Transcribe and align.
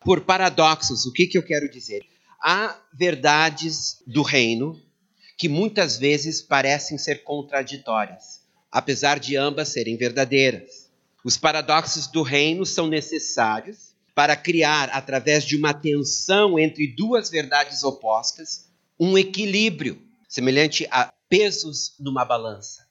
Por 0.00 0.22
paradoxos, 0.22 1.06
o 1.06 1.12
que, 1.12 1.28
que 1.28 1.38
eu 1.38 1.42
quero 1.44 1.70
dizer? 1.70 2.02
Há 2.42 2.76
verdades 2.92 4.02
do 4.06 4.22
reino 4.22 4.80
que 5.38 5.48
muitas 5.48 5.96
vezes 5.96 6.42
parecem 6.42 6.98
ser 6.98 7.22
contraditórias, 7.22 8.42
apesar 8.70 9.18
de 9.18 9.36
ambas 9.36 9.68
serem 9.68 9.96
verdadeiras. 9.96 10.90
Os 11.24 11.36
paradoxos 11.36 12.08
do 12.08 12.22
reino 12.22 12.66
são 12.66 12.88
necessários 12.88 13.94
para 14.14 14.36
criar, 14.36 14.90
através 14.90 15.44
de 15.44 15.56
uma 15.56 15.72
tensão 15.72 16.58
entre 16.58 16.86
duas 16.86 17.30
verdades 17.30 17.82
opostas, 17.82 18.68
um 18.98 19.16
equilíbrio 19.16 20.02
semelhante 20.28 20.86
a 20.90 21.12
pesos 21.28 21.94
numa 21.98 22.24
balança. 22.24 22.86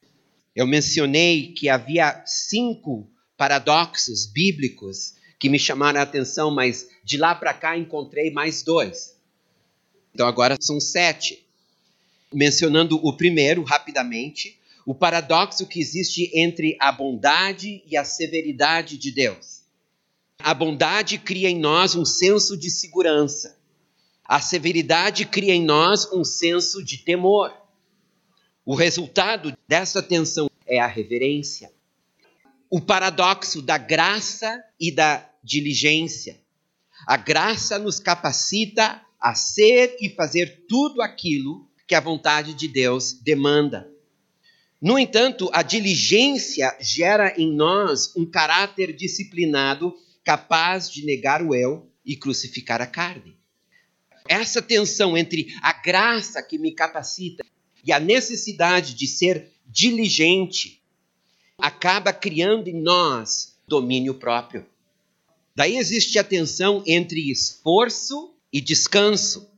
Eu 0.55 0.65
mencionei 0.65 1.53
que 1.53 1.69
havia 1.69 2.23
cinco 2.25 3.09
paradoxos 3.37 4.25
bíblicos 4.25 5.15
que 5.39 5.49
me 5.49 5.59
chamaram 5.59 5.99
a 5.99 6.03
atenção, 6.03 6.51
mas 6.51 6.87
de 7.03 7.17
lá 7.17 7.33
para 7.35 7.53
cá 7.53 7.77
encontrei 7.77 8.31
mais 8.31 8.61
dois. 8.63 9.20
Então 10.13 10.27
agora 10.27 10.57
são 10.59 10.79
sete. 10.79 11.45
Mencionando 12.33 12.95
o 13.05 13.15
primeiro 13.15 13.63
rapidamente, 13.63 14.57
o 14.85 14.95
paradoxo 14.95 15.67
que 15.67 15.79
existe 15.79 16.31
entre 16.33 16.77
a 16.79 16.91
bondade 16.91 17.83
e 17.85 17.97
a 17.97 18.03
severidade 18.03 18.97
de 18.97 19.11
Deus. 19.11 19.61
A 20.39 20.53
bondade 20.53 21.17
cria 21.17 21.49
em 21.49 21.59
nós 21.59 21.95
um 21.95 22.05
senso 22.05 22.57
de 22.57 22.69
segurança. 22.69 23.57
A 24.25 24.39
severidade 24.39 25.25
cria 25.25 25.53
em 25.53 25.63
nós 25.63 26.11
um 26.11 26.23
senso 26.23 26.83
de 26.83 26.97
temor. 26.97 27.53
O 28.65 28.75
resultado 28.75 29.55
dessa 29.67 30.01
tensão 30.01 30.49
é 30.65 30.79
a 30.79 30.87
reverência. 30.87 31.71
O 32.69 32.79
paradoxo 32.79 33.61
da 33.61 33.77
graça 33.77 34.63
e 34.79 34.91
da 34.91 35.29
diligência. 35.43 36.39
A 37.05 37.17
graça 37.17 37.77
nos 37.77 37.99
capacita 37.99 39.01
a 39.21 39.35
ser 39.35 39.95
e 40.01 40.09
fazer 40.09 40.65
tudo 40.67 41.01
aquilo 41.01 41.69
que 41.87 41.93
a 41.93 41.99
vontade 41.99 42.53
de 42.53 42.67
Deus 42.67 43.13
demanda. 43.13 43.87
No 44.81 44.97
entanto, 44.97 45.47
a 45.53 45.61
diligência 45.61 46.75
gera 46.79 47.35
em 47.37 47.53
nós 47.53 48.15
um 48.15 48.25
caráter 48.25 48.91
disciplinado 48.93 49.93
capaz 50.23 50.89
de 50.89 51.05
negar 51.05 51.43
o 51.43 51.53
eu 51.53 51.87
e 52.03 52.15
crucificar 52.15 52.81
a 52.81 52.87
carne. 52.87 53.37
Essa 54.27 54.61
tensão 54.61 55.15
entre 55.15 55.53
a 55.61 55.73
graça 55.73 56.41
que 56.41 56.57
me 56.57 56.71
capacita 56.71 57.45
e 57.83 57.91
a 57.91 57.99
necessidade 57.99 58.95
de 58.95 59.05
ser 59.05 59.51
diligente 59.67 60.81
acaba 61.57 62.11
criando 62.11 62.67
em 62.67 62.81
nós 62.81 63.59
domínio 63.67 64.15
próprio. 64.15 64.65
Daí 65.55 65.77
existe 65.77 66.17
a 66.17 66.23
tensão 66.23 66.83
entre 66.87 67.29
esforço 67.29 68.30
e 68.51 68.59
descanso. 68.59 69.49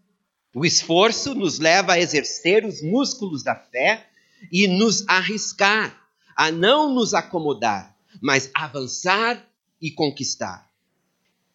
O 0.53 0.65
esforço 0.65 1.33
nos 1.33 1.59
leva 1.59 1.93
a 1.93 1.99
exercer 1.99 2.65
os 2.65 2.81
músculos 2.81 3.43
da 3.43 3.55
fé 3.55 4.07
e 4.51 4.67
nos 4.67 5.07
arriscar, 5.07 5.99
a 6.35 6.51
não 6.51 6.93
nos 6.93 7.13
acomodar, 7.13 7.95
mas 8.21 8.51
avançar 8.53 9.49
e 9.81 9.89
conquistar. 9.91 10.69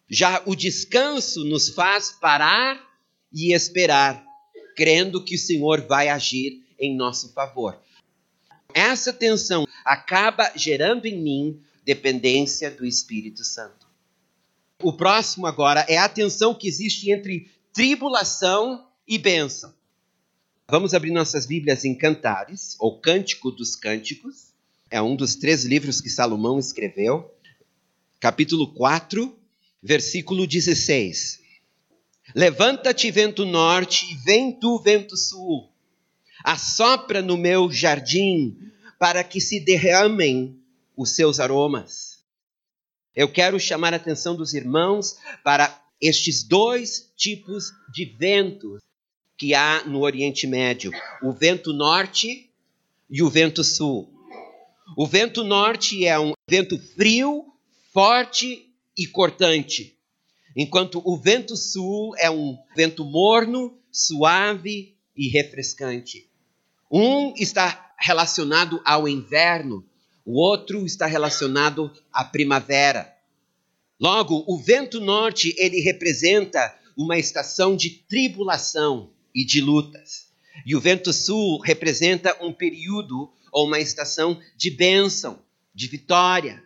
Já 0.09 0.41
o 0.45 0.55
descanso 0.55 1.45
nos 1.45 1.69
faz 1.69 2.11
parar 2.11 2.83
e 3.31 3.53
esperar, 3.53 4.25
crendo 4.75 5.23
que 5.23 5.35
o 5.35 5.39
Senhor 5.39 5.85
vai 5.87 6.09
agir 6.09 6.65
em 6.79 6.95
nosso 6.95 7.31
favor. 7.33 7.79
Essa 8.73 9.13
tensão 9.13 9.67
acaba 9.85 10.51
gerando 10.55 11.05
em 11.05 11.21
mim 11.21 11.63
dependência 11.83 12.69
do 12.69 12.85
Espírito 12.85 13.43
Santo. 13.43 13.88
O 14.81 14.93
próximo 14.93 15.45
agora 15.45 15.85
é 15.89 15.97
a 15.97 16.07
tensão 16.07 16.55
que 16.55 16.65
existe 16.65 17.11
entre 17.11 17.51
tribulação 17.73 18.87
e 19.05 19.17
bênção. 19.17 19.73
Vamos 20.69 20.93
abrir 20.93 21.11
nossas 21.11 21.45
Bíblias 21.45 21.83
em 21.83 21.93
Cantares, 21.93 22.77
ou 22.79 22.97
Cântico 22.97 23.51
dos 23.51 23.75
Cânticos. 23.75 24.53
É 24.89 25.01
um 25.01 25.17
dos 25.17 25.35
três 25.35 25.65
livros 25.65 25.99
que 25.99 26.09
Salomão 26.09 26.57
escreveu. 26.57 27.29
Capítulo 28.21 28.73
4, 28.73 29.37
versículo 29.83 30.47
16. 30.47 31.41
Levanta-te, 32.33 33.11
vento 33.11 33.45
norte, 33.45 34.09
e 34.09 34.15
vem 34.15 34.57
tu, 34.57 34.79
vento 34.79 35.17
sul. 35.17 35.69
Assopra 36.41 37.21
no 37.21 37.35
meu 37.35 37.69
jardim, 37.69 38.57
para 38.97 39.25
que 39.25 39.41
se 39.41 39.59
derramem 39.59 40.57
os 40.95 41.15
seus 41.15 41.37
aromas. 41.37 42.08
Eu 43.19 43.27
quero 43.27 43.59
chamar 43.59 43.93
a 43.93 43.97
atenção 43.97 44.33
dos 44.33 44.53
irmãos 44.53 45.17
para 45.43 45.77
estes 45.99 46.41
dois 46.41 47.11
tipos 47.17 47.73
de 47.93 48.05
ventos 48.05 48.79
que 49.37 49.53
há 49.53 49.83
no 49.83 49.99
Oriente 50.03 50.47
Médio: 50.47 50.89
o 51.21 51.33
vento 51.33 51.73
norte 51.73 52.49
e 53.09 53.21
o 53.21 53.29
vento 53.29 53.61
sul. 53.61 54.09
O 54.95 55.05
vento 55.05 55.43
norte 55.43 56.05
é 56.05 56.17
um 56.17 56.31
vento 56.49 56.79
frio, 56.95 57.45
forte 57.91 58.73
e 58.97 59.05
cortante, 59.05 59.97
enquanto 60.55 61.01
o 61.03 61.17
vento 61.17 61.57
sul 61.57 62.15
é 62.19 62.31
um 62.31 62.57
vento 62.73 63.03
morno, 63.03 63.77
suave 63.91 64.95
e 65.13 65.27
refrescante. 65.27 66.25
Um 66.89 67.33
está 67.35 67.93
relacionado 67.99 68.81
ao 68.85 69.09
inverno 69.09 69.85
o 70.29 70.33
outro 70.33 70.85
está 70.85 71.07
relacionado 71.07 71.91
à 72.13 72.23
primavera. 72.23 73.11
Logo, 73.99 74.45
o 74.47 74.59
vento 74.59 74.99
norte, 74.99 75.55
ele 75.57 75.79
representa 75.81 76.71
uma 76.95 77.17
estação 77.17 77.75
de 77.75 77.89
tribulação 77.89 79.09
e 79.33 79.43
de 79.43 79.59
lutas. 79.59 80.27
E 80.67 80.75
o 80.75 80.79
vento 80.79 81.11
sul 81.11 81.59
representa 81.61 82.37
um 82.45 82.53
período 82.53 83.33
ou 83.51 83.65
uma 83.65 83.79
estação 83.79 84.39
de 84.55 84.69
bênção, 84.69 85.39
de 85.73 85.87
vitória. 85.87 86.63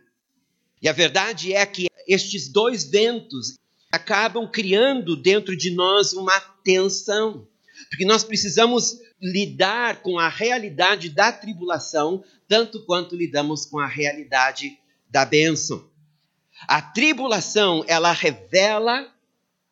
E 0.81 0.89
a 0.89 0.91
verdade 0.91 1.53
é 1.53 1.65
que 1.65 1.87
estes 2.05 2.49
dois 2.49 2.83
ventos 2.83 3.57
acabam 3.89 4.45
criando 4.45 5.15
dentro 5.15 5.55
de 5.55 5.71
nós 5.71 6.11
uma 6.11 6.37
tensão, 6.65 7.47
porque 7.89 8.05
nós 8.05 8.23
precisamos 8.23 8.97
lidar 9.21 10.01
com 10.01 10.19
a 10.19 10.29
realidade 10.29 11.09
da 11.09 11.31
tribulação 11.31 12.23
tanto 12.47 12.85
quanto 12.85 13.15
lidamos 13.15 13.65
com 13.65 13.79
a 13.79 13.87
realidade 13.87 14.77
da 15.09 15.25
bênção. 15.25 15.89
A 16.67 16.81
tribulação, 16.81 17.83
ela 17.87 18.11
revela 18.11 19.11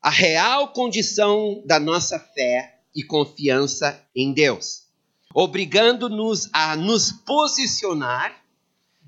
a 0.01 0.09
real 0.09 0.73
condição 0.73 1.61
da 1.65 1.79
nossa 1.79 2.19
fé 2.19 2.79
e 2.95 3.03
confiança 3.03 4.03
em 4.15 4.33
Deus, 4.33 4.87
obrigando-nos 5.33 6.49
a 6.51 6.75
nos 6.75 7.11
posicionar 7.11 8.43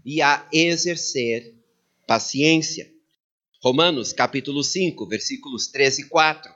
e 0.05 0.21
a 0.21 0.47
exercer 0.51 1.55
paciência. 2.07 2.91
Romanos 3.61 4.13
capítulo 4.13 4.63
5, 4.63 5.07
versículos 5.07 5.67
13 5.67 6.03
e 6.03 6.05
4. 6.09 6.53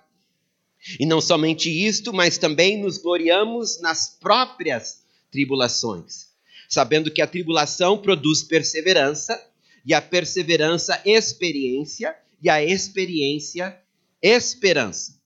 E 0.99 1.05
não 1.05 1.19
somente 1.19 1.69
isto, 1.69 2.13
mas 2.13 2.37
também 2.37 2.81
nos 2.81 2.97
gloriamos 2.97 3.79
nas 3.81 4.17
próprias 4.19 5.03
tribulações, 5.31 6.27
sabendo 6.69 7.11
que 7.11 7.21
a 7.21 7.27
tribulação 7.27 7.97
produz 7.97 8.43
perseverança, 8.43 9.41
e 9.85 9.93
a 9.93 10.01
perseverança, 10.01 11.01
experiência, 11.05 12.13
e 12.41 12.49
a 12.49 12.63
experiência, 12.63 13.79
esperança. 14.21 15.17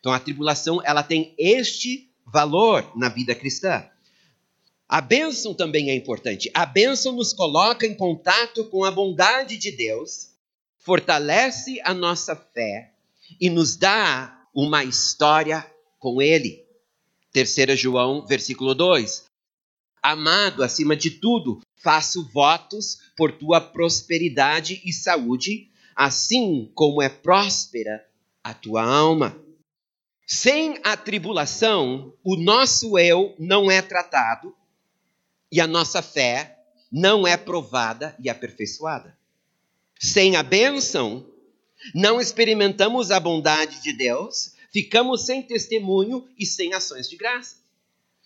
Então 0.00 0.12
a 0.12 0.18
tribulação, 0.18 0.80
ela 0.84 1.02
tem 1.02 1.34
este 1.38 2.10
valor 2.26 2.92
na 2.96 3.08
vida 3.08 3.34
cristã. 3.34 3.88
A 4.88 5.00
bênção 5.00 5.54
também 5.54 5.90
é 5.90 5.94
importante. 5.94 6.50
A 6.54 6.64
bênção 6.64 7.12
nos 7.12 7.32
coloca 7.32 7.86
em 7.86 7.94
contato 7.94 8.64
com 8.64 8.84
a 8.84 8.90
bondade 8.90 9.56
de 9.56 9.70
Deus, 9.70 10.30
fortalece 10.78 11.80
a 11.84 11.92
nossa 11.92 12.34
fé 12.34 12.94
e 13.40 13.50
nos 13.50 13.76
dá 13.76 14.37
uma 14.60 14.82
história 14.82 15.64
com 16.00 16.20
ele. 16.20 16.66
3 17.32 17.78
João, 17.78 18.26
versículo 18.26 18.74
2. 18.74 19.26
Amado, 20.02 20.64
acima 20.64 20.96
de 20.96 21.12
tudo, 21.12 21.60
faço 21.76 22.28
votos 22.32 22.98
por 23.16 23.30
tua 23.30 23.60
prosperidade 23.60 24.82
e 24.84 24.92
saúde, 24.92 25.70
assim 25.94 26.72
como 26.74 27.00
é 27.00 27.08
próspera 27.08 28.04
a 28.42 28.52
tua 28.52 28.82
alma. 28.82 29.40
Sem 30.26 30.80
a 30.82 30.96
tribulação, 30.96 32.12
o 32.24 32.34
nosso 32.34 32.98
eu 32.98 33.36
não 33.38 33.70
é 33.70 33.80
tratado 33.80 34.52
e 35.52 35.60
a 35.60 35.68
nossa 35.68 36.02
fé 36.02 36.58
não 36.90 37.24
é 37.24 37.36
provada 37.36 38.16
e 38.18 38.28
aperfeiçoada. 38.28 39.16
Sem 40.00 40.34
a 40.34 40.42
bênção, 40.42 41.24
não 41.94 42.20
experimentamos 42.20 43.10
a 43.10 43.20
bondade 43.20 43.82
de 43.82 43.92
Deus, 43.92 44.54
ficamos 44.72 45.24
sem 45.24 45.42
testemunho 45.42 46.26
e 46.38 46.44
sem 46.44 46.74
ações 46.74 47.08
de 47.08 47.16
graça. 47.16 47.56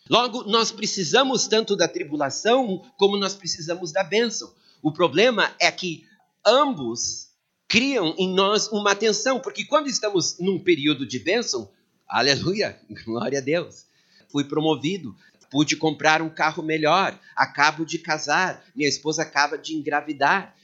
Logo, 0.08 0.44
nós 0.44 0.72
precisamos 0.72 1.46
tanto 1.46 1.76
da 1.76 1.86
tribulação 1.86 2.84
como 2.96 3.16
nós 3.16 3.34
precisamos 3.34 3.92
da 3.92 4.02
bênção. 4.02 4.52
O 4.82 4.92
problema 4.92 5.54
é 5.60 5.70
que 5.70 6.06
ambos 6.44 7.28
criam 7.68 8.14
em 8.18 8.28
nós 8.34 8.68
uma 8.68 8.94
tensão, 8.94 9.40
porque 9.40 9.64
quando 9.64 9.88
estamos 9.88 10.38
num 10.38 10.58
período 10.58 11.06
de 11.06 11.18
bênção, 11.18 11.70
aleluia, 12.06 12.78
glória 13.04 13.38
a 13.38 13.42
Deus, 13.42 13.86
fui 14.28 14.44
promovido, 14.44 15.16
pude 15.50 15.76
comprar 15.76 16.20
um 16.20 16.28
carro 16.28 16.62
melhor, 16.62 17.18
acabo 17.36 17.84
de 17.84 17.98
casar, 17.98 18.64
minha 18.74 18.88
esposa 18.88 19.22
acaba 19.22 19.56
de 19.56 19.74
engravidar. 19.74 20.54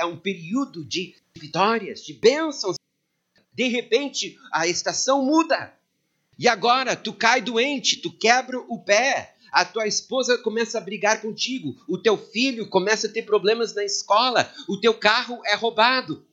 É 0.00 0.04
um 0.06 0.16
período 0.16 0.82
de 0.82 1.14
vitórias, 1.36 2.02
de 2.02 2.14
bênçãos. 2.14 2.76
De 3.52 3.68
repente, 3.68 4.38
a 4.50 4.66
estação 4.66 5.22
muda. 5.22 5.74
E 6.38 6.48
agora 6.48 6.96
tu 6.96 7.12
cai 7.12 7.42
doente, 7.42 8.00
tu 8.00 8.10
quebra 8.10 8.58
o 8.58 8.82
pé, 8.82 9.34
a 9.52 9.62
tua 9.62 9.86
esposa 9.86 10.38
começa 10.38 10.78
a 10.78 10.80
brigar 10.80 11.20
contigo, 11.20 11.76
o 11.86 11.98
teu 11.98 12.16
filho 12.16 12.66
começa 12.70 13.08
a 13.08 13.10
ter 13.10 13.24
problemas 13.24 13.74
na 13.74 13.84
escola, 13.84 14.50
o 14.66 14.80
teu 14.80 14.94
carro 14.94 15.38
é 15.44 15.54
roubado. 15.54 16.24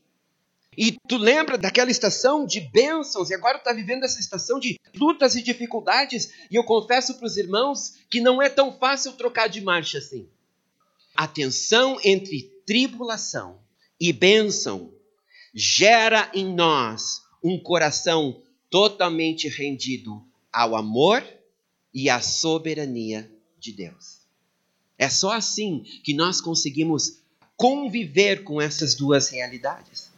E 0.77 0.95
tu 1.09 1.17
lembra 1.17 1.57
daquela 1.57 1.91
estação 1.91 2.45
de 2.45 2.61
bênçãos 2.61 3.29
e 3.29 3.33
agora 3.33 3.57
está 3.57 3.73
vivendo 3.73 4.05
essa 4.05 4.21
estação 4.21 4.61
de 4.61 4.79
lutas 4.95 5.35
e 5.35 5.41
dificuldades. 5.41 6.31
E 6.49 6.55
eu 6.55 6.63
confesso 6.63 7.15
para 7.15 7.25
os 7.25 7.35
irmãos 7.35 7.95
que 8.09 8.21
não 8.21 8.41
é 8.41 8.47
tão 8.47 8.71
fácil 8.71 9.11
trocar 9.11 9.49
de 9.49 9.59
marcha 9.59 9.97
assim. 9.97 10.29
A 11.13 11.27
tensão 11.27 11.99
entre 12.01 12.56
tribulação 12.67 13.61
e 13.97 14.11
bênção 14.11 14.93
gera 15.55 16.29
em 16.33 16.53
nós 16.53 17.23
um 17.41 17.57
coração 17.57 18.43
totalmente 18.69 19.47
rendido 19.47 20.21
ao 20.51 20.75
amor 20.75 21.25
e 21.93 22.09
à 22.09 22.19
soberania 22.19 23.31
de 23.57 23.71
Deus. 23.71 24.17
É 24.97 25.09
só 25.09 25.31
assim 25.31 25.83
que 26.03 26.13
nós 26.13 26.41
conseguimos 26.41 27.21
conviver 27.55 28.43
com 28.43 28.61
essas 28.61 28.95
duas 28.95 29.29
realidades. 29.29 30.11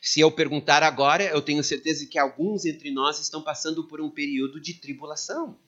Se 0.00 0.18
eu 0.18 0.32
perguntar 0.32 0.82
agora, 0.82 1.24
eu 1.24 1.42
tenho 1.42 1.62
certeza 1.62 2.06
que 2.06 2.18
alguns 2.18 2.64
entre 2.64 2.90
nós 2.90 3.20
estão 3.20 3.42
passando 3.42 3.84
por 3.84 4.00
um 4.00 4.08
período 4.08 4.58
de 4.58 4.72
tribulação. 4.72 5.58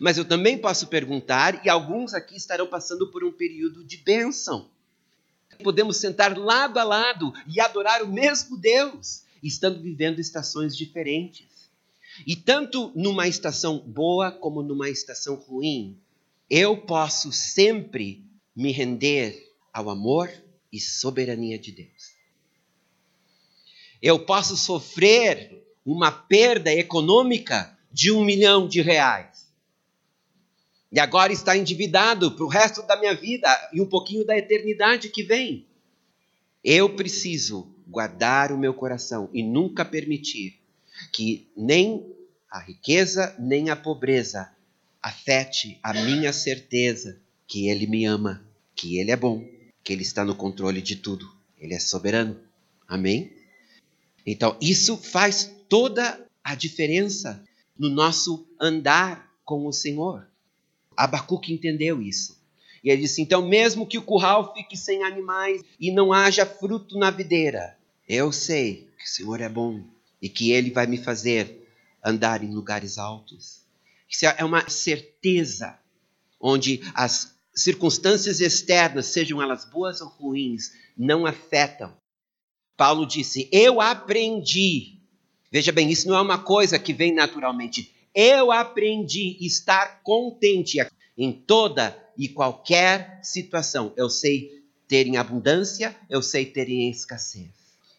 Mas 0.00 0.16
eu 0.16 0.24
também 0.24 0.56
posso 0.56 0.86
perguntar, 0.86 1.64
e 1.66 1.68
alguns 1.68 2.14
aqui 2.14 2.34
estarão 2.34 2.66
passando 2.66 3.08
por 3.08 3.22
um 3.22 3.32
período 3.32 3.84
de 3.84 3.98
bênção. 3.98 4.71
Podemos 5.62 5.96
sentar 5.96 6.36
lado 6.36 6.78
a 6.78 6.84
lado 6.84 7.32
e 7.46 7.60
adorar 7.60 8.02
o 8.02 8.12
mesmo 8.12 8.56
Deus, 8.56 9.22
estando 9.42 9.80
vivendo 9.80 10.18
estações 10.20 10.76
diferentes. 10.76 11.70
E 12.26 12.36
tanto 12.36 12.92
numa 12.94 13.26
estação 13.26 13.78
boa 13.78 14.30
como 14.30 14.62
numa 14.62 14.90
estação 14.90 15.36
ruim, 15.36 15.98
eu 16.50 16.76
posso 16.76 17.32
sempre 17.32 18.24
me 18.54 18.70
render 18.72 19.50
ao 19.72 19.88
amor 19.88 20.30
e 20.70 20.78
soberania 20.78 21.58
de 21.58 21.72
Deus. 21.72 22.12
Eu 24.02 24.18
posso 24.18 24.56
sofrer 24.56 25.62
uma 25.84 26.10
perda 26.10 26.72
econômica 26.72 27.78
de 27.90 28.10
um 28.10 28.24
milhão 28.24 28.68
de 28.68 28.80
reais. 28.80 29.31
E 30.92 31.00
agora 31.00 31.32
está 31.32 31.56
endividado 31.56 32.32
para 32.32 32.44
o 32.44 32.48
resto 32.48 32.82
da 32.82 32.96
minha 32.98 33.14
vida 33.14 33.48
e 33.72 33.80
um 33.80 33.86
pouquinho 33.86 34.26
da 34.26 34.36
eternidade 34.36 35.08
que 35.08 35.22
vem. 35.22 35.66
Eu 36.62 36.94
preciso 36.94 37.74
guardar 37.88 38.52
o 38.52 38.58
meu 38.58 38.74
coração 38.74 39.30
e 39.32 39.42
nunca 39.42 39.84
permitir 39.84 40.60
que 41.10 41.48
nem 41.56 42.14
a 42.50 42.60
riqueza 42.60 43.34
nem 43.38 43.70
a 43.70 43.76
pobreza 43.76 44.52
afete 45.00 45.78
a 45.82 45.94
minha 45.94 46.32
certeza 46.32 47.18
que 47.48 47.68
Ele 47.68 47.86
me 47.86 48.04
ama, 48.04 48.44
que 48.76 48.98
Ele 48.98 49.10
é 49.10 49.16
bom, 49.16 49.44
que 49.82 49.92
Ele 49.92 50.02
está 50.02 50.24
no 50.24 50.36
controle 50.36 50.82
de 50.82 50.96
tudo, 50.96 51.26
Ele 51.58 51.74
é 51.74 51.80
soberano. 51.80 52.38
Amém? 52.86 53.32
Então, 54.26 54.56
isso 54.60 54.96
faz 54.96 55.50
toda 55.68 56.24
a 56.44 56.54
diferença 56.54 57.42
no 57.76 57.88
nosso 57.88 58.46
andar 58.60 59.32
com 59.44 59.66
o 59.66 59.72
Senhor. 59.72 60.28
Abacuque 60.96 61.52
entendeu 61.52 62.00
isso. 62.00 62.40
E 62.82 62.90
ele 62.90 63.02
disse: 63.02 63.22
então, 63.22 63.46
mesmo 63.46 63.86
que 63.86 63.98
o 63.98 64.02
curral 64.02 64.54
fique 64.54 64.76
sem 64.76 65.02
animais 65.02 65.62
e 65.78 65.90
não 65.90 66.12
haja 66.12 66.44
fruto 66.44 66.98
na 66.98 67.10
videira, 67.10 67.76
eu 68.08 68.32
sei 68.32 68.88
que 68.98 69.04
o 69.04 69.08
Senhor 69.08 69.40
é 69.40 69.48
bom 69.48 69.82
e 70.20 70.28
que 70.28 70.52
Ele 70.52 70.70
vai 70.70 70.86
me 70.86 70.98
fazer 70.98 71.66
andar 72.04 72.42
em 72.42 72.52
lugares 72.52 72.98
altos. 72.98 73.62
Isso 74.08 74.26
é 74.26 74.44
uma 74.44 74.68
certeza 74.68 75.78
onde 76.40 76.80
as 76.94 77.34
circunstâncias 77.54 78.40
externas, 78.40 79.06
sejam 79.06 79.40
elas 79.40 79.64
boas 79.64 80.00
ou 80.00 80.08
ruins, 80.08 80.72
não 80.96 81.24
afetam 81.26 81.94
Paulo 82.82 83.06
disse: 83.06 83.48
Eu 83.52 83.80
aprendi. 83.80 84.98
Veja 85.50 85.70
bem, 85.70 85.88
isso 85.88 86.08
não 86.08 86.16
é 86.16 86.20
uma 86.20 86.38
coisa 86.38 86.80
que 86.80 86.92
vem 86.92 87.14
naturalmente. 87.14 87.91
Eu 88.14 88.52
aprendi 88.52 89.36
estar 89.40 90.02
contente 90.02 90.78
em 91.16 91.32
toda 91.32 91.96
e 92.16 92.28
qualquer 92.28 93.20
situação. 93.22 93.92
Eu 93.96 94.10
sei 94.10 94.62
ter 94.86 95.06
em 95.06 95.16
abundância, 95.16 95.96
eu 96.10 96.22
sei 96.22 96.44
ter 96.44 96.68
em 96.68 96.90
escassez. 96.90 97.48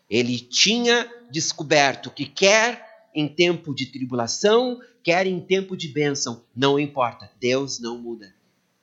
Ele 0.10 0.38
tinha 0.38 1.12
descoberto 1.32 2.12
que 2.12 2.26
quer 2.26 3.10
em 3.16 3.28
tempo 3.28 3.74
de 3.74 3.88
tribulação, 3.88 4.80
quer 5.04 5.26
em 5.26 5.40
tempo 5.40 5.76
de 5.76 5.88
bênção, 5.88 6.44
não 6.56 6.80
importa, 6.80 7.32
Deus 7.40 7.80
não 7.80 7.98
muda. 7.98 8.34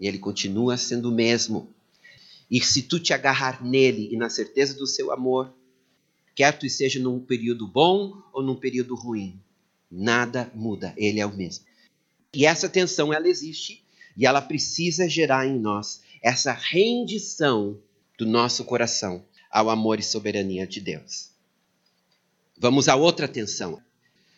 Ele 0.00 0.18
continua 0.18 0.76
sendo 0.76 1.10
o 1.10 1.14
mesmo. 1.14 1.68
E 2.50 2.60
se 2.60 2.82
tu 2.82 2.98
te 2.98 3.12
agarrar 3.12 3.64
nele 3.64 4.08
e 4.12 4.16
na 4.16 4.28
certeza 4.28 4.74
do 4.76 4.86
seu 4.86 5.12
amor, 5.12 5.52
quer 6.34 6.58
tu 6.58 6.66
esteja 6.66 6.98
num 6.98 7.20
período 7.20 7.66
bom 7.66 8.20
ou 8.32 8.42
num 8.42 8.56
período 8.56 8.94
ruim. 8.94 9.38
Nada 9.90 10.50
muda, 10.54 10.94
ele 10.96 11.20
é 11.20 11.26
o 11.26 11.34
mesmo. 11.34 11.64
E 12.32 12.46
essa 12.46 12.68
tensão, 12.68 13.12
ela 13.12 13.28
existe 13.28 13.82
e 14.16 14.24
ela 14.24 14.40
precisa 14.40 15.08
gerar 15.08 15.46
em 15.46 15.58
nós 15.58 16.02
essa 16.22 16.52
rendição 16.52 17.80
do 18.18 18.26
nosso 18.26 18.64
coração 18.64 19.24
ao 19.50 19.68
amor 19.68 19.98
e 19.98 20.02
soberania 20.02 20.66
de 20.66 20.80
Deus. 20.80 21.30
Vamos 22.56 22.88
a 22.88 22.94
outra 22.94 23.26
tensão. 23.26 23.82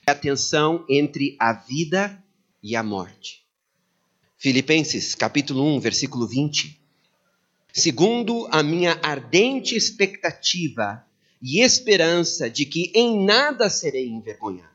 A 0.07 0.15
tensão 0.15 0.85
entre 0.89 1.37
a 1.39 1.53
vida 1.53 2.23
e 2.63 2.75
a 2.75 2.83
morte. 2.83 3.45
Filipenses, 4.39 5.15
capítulo 5.15 5.65
1, 5.77 5.81
versículo 5.81 6.27
20. 6.27 6.81
Segundo 7.73 8.49
a 8.51 8.63
minha 8.63 8.99
ardente 9.03 9.77
expectativa 9.77 11.05
e 11.41 11.61
esperança 11.61 12.49
de 12.49 12.65
que 12.67 12.93
em 12.95 13.25
nada 13.25 13.69
serei 13.69 14.09
envergonhado. 14.09 14.72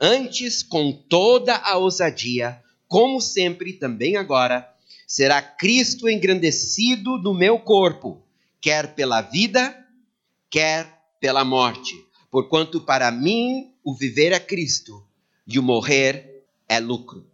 Antes, 0.00 0.62
com 0.62 0.92
toda 0.92 1.56
a 1.56 1.76
ousadia, 1.76 2.62
como 2.88 3.20
sempre 3.20 3.72
também 3.72 4.16
agora, 4.16 4.68
será 5.06 5.40
Cristo 5.40 6.08
engrandecido 6.08 7.18
no 7.18 7.34
meu 7.34 7.58
corpo, 7.58 8.22
quer 8.60 8.94
pela 8.94 9.20
vida, 9.20 9.76
quer 10.50 11.02
pela 11.20 11.44
morte. 11.44 11.94
Porquanto 12.30 12.80
para 12.80 13.10
mim 13.10 13.72
o 13.82 13.94
viver 13.94 14.32
é 14.32 14.40
Cristo 14.40 15.06
e 15.46 15.58
o 15.58 15.62
morrer 15.62 16.44
é 16.68 16.80
lucro. 16.80 17.26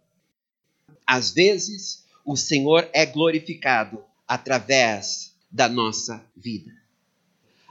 Às 1.05 1.31
vezes, 1.31 2.05
o 2.23 2.35
Senhor 2.37 2.87
é 2.93 3.05
glorificado 3.05 4.03
através 4.27 5.35
da 5.49 5.67
nossa 5.67 6.23
vida. 6.35 6.71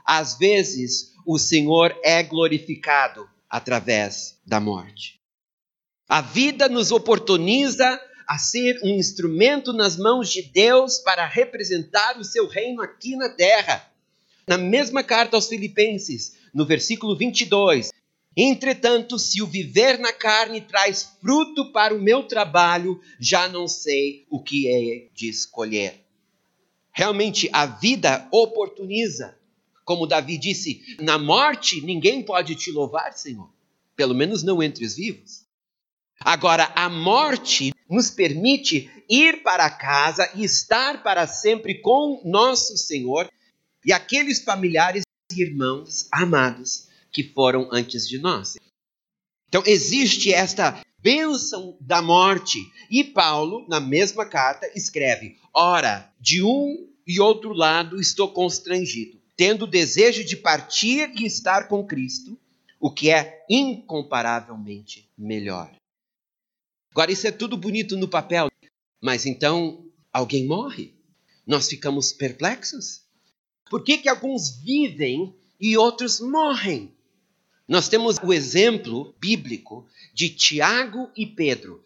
Às 0.05 0.37
vezes, 0.37 1.13
o 1.25 1.39
Senhor 1.39 1.97
é 2.03 2.21
glorificado 2.21 3.29
através 3.51 4.39
da 4.45 4.61
morte. 4.61 5.19
A 6.07 6.21
vida 6.21 6.69
nos 6.69 6.89
oportuniza 6.91 8.01
a 8.25 8.37
ser 8.37 8.79
um 8.81 8.95
instrumento 8.95 9.73
nas 9.73 9.97
mãos 9.97 10.29
de 10.29 10.41
Deus 10.41 10.99
para 10.99 11.27
representar 11.27 12.17
o 12.17 12.23
seu 12.23 12.47
reino 12.47 12.81
aqui 12.81 13.17
na 13.17 13.27
terra. 13.27 13.85
Na 14.47 14.57
mesma 14.57 15.03
carta 15.03 15.35
aos 15.35 15.49
Filipenses, 15.49 16.37
no 16.53 16.65
versículo 16.65 17.17
22, 17.17 17.91
Entretanto, 18.35 19.19
se 19.19 19.41
o 19.41 19.45
viver 19.45 19.99
na 19.99 20.13
carne 20.13 20.61
traz 20.61 21.17
fruto 21.19 21.69
para 21.73 21.93
o 21.93 22.01
meu 22.01 22.23
trabalho, 22.23 23.01
já 23.19 23.49
não 23.49 23.67
sei 23.67 24.25
o 24.29 24.41
que 24.41 24.69
é 24.69 25.13
de 25.13 25.27
escolher. 25.27 25.99
Realmente, 26.93 27.49
a 27.51 27.65
vida 27.65 28.25
oportuniza 28.31 29.37
como 29.91 30.07
Davi 30.07 30.37
disse: 30.37 30.95
Na 31.01 31.17
morte 31.17 31.81
ninguém 31.81 32.23
pode 32.23 32.55
te 32.55 32.71
louvar, 32.71 33.11
Senhor. 33.11 33.49
pelo 33.93 34.15
menos 34.15 34.41
não 34.41 34.63
entre 34.63 34.85
os 34.85 34.95
vivos. 34.95 35.43
Agora, 36.17 36.71
a 36.75 36.87
morte 36.87 37.73
nos 37.89 38.09
permite 38.09 38.89
ir 39.09 39.43
para 39.43 39.69
casa 39.69 40.31
e 40.33 40.45
estar 40.45 41.03
para 41.03 41.27
sempre 41.27 41.81
com 41.81 42.21
nosso 42.23 42.77
Senhor 42.77 43.29
e 43.85 43.91
aqueles 43.91 44.41
familiares 44.41 45.03
e 45.29 45.41
irmãos 45.41 46.07
amados 46.09 46.87
que 47.11 47.21
foram 47.21 47.67
antes 47.69 48.07
de 48.07 48.17
nós. 48.17 48.55
Então, 49.49 49.61
existe 49.65 50.33
esta 50.33 50.81
bênção 50.99 51.77
da 51.81 52.01
morte. 52.01 52.59
E 52.89 53.03
Paulo, 53.03 53.67
na 53.67 53.81
mesma 53.81 54.25
carta, 54.25 54.71
escreve: 54.73 55.35
Ora, 55.53 56.09
de 56.17 56.41
um 56.41 56.89
e 57.05 57.19
outro 57.19 57.51
lado 57.51 57.99
estou 57.99 58.31
constrangido, 58.31 59.20
tendo 59.41 59.65
desejo 59.65 60.23
de 60.23 60.37
partir 60.37 61.19
e 61.19 61.25
estar 61.25 61.67
com 61.67 61.83
Cristo, 61.83 62.39
o 62.79 62.93
que 62.93 63.09
é 63.09 63.43
incomparavelmente 63.49 65.09
melhor. 65.17 65.75
Agora, 66.91 67.11
isso 67.11 67.25
é 67.25 67.31
tudo 67.31 67.57
bonito 67.57 67.97
no 67.97 68.07
papel, 68.07 68.49
mas 69.01 69.25
então 69.25 69.83
alguém 70.13 70.45
morre? 70.45 70.93
Nós 71.43 71.67
ficamos 71.67 72.13
perplexos? 72.13 73.01
Por 73.67 73.83
que, 73.83 73.97
que 73.97 74.07
alguns 74.07 74.61
vivem 74.61 75.35
e 75.59 75.75
outros 75.75 76.19
morrem? 76.19 76.95
Nós 77.67 77.89
temos 77.89 78.17
o 78.21 78.31
exemplo 78.31 79.15
bíblico 79.19 79.87
de 80.13 80.29
Tiago 80.29 81.09
e 81.17 81.25
Pedro. 81.25 81.83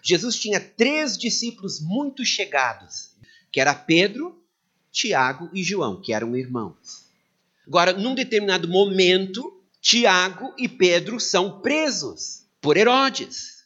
Jesus 0.00 0.38
tinha 0.38 0.60
três 0.60 1.18
discípulos 1.18 1.80
muito 1.80 2.24
chegados, 2.24 3.16
que 3.50 3.60
era 3.60 3.74
Pedro, 3.74 4.43
Tiago 4.94 5.50
e 5.52 5.60
João, 5.60 6.00
que 6.00 6.12
eram 6.12 6.36
irmãos. 6.36 7.04
Agora, 7.66 7.92
num 7.92 8.14
determinado 8.14 8.68
momento, 8.68 9.60
Tiago 9.80 10.54
e 10.56 10.68
Pedro 10.68 11.18
são 11.18 11.60
presos 11.60 12.46
por 12.60 12.76
Herodes. 12.76 13.64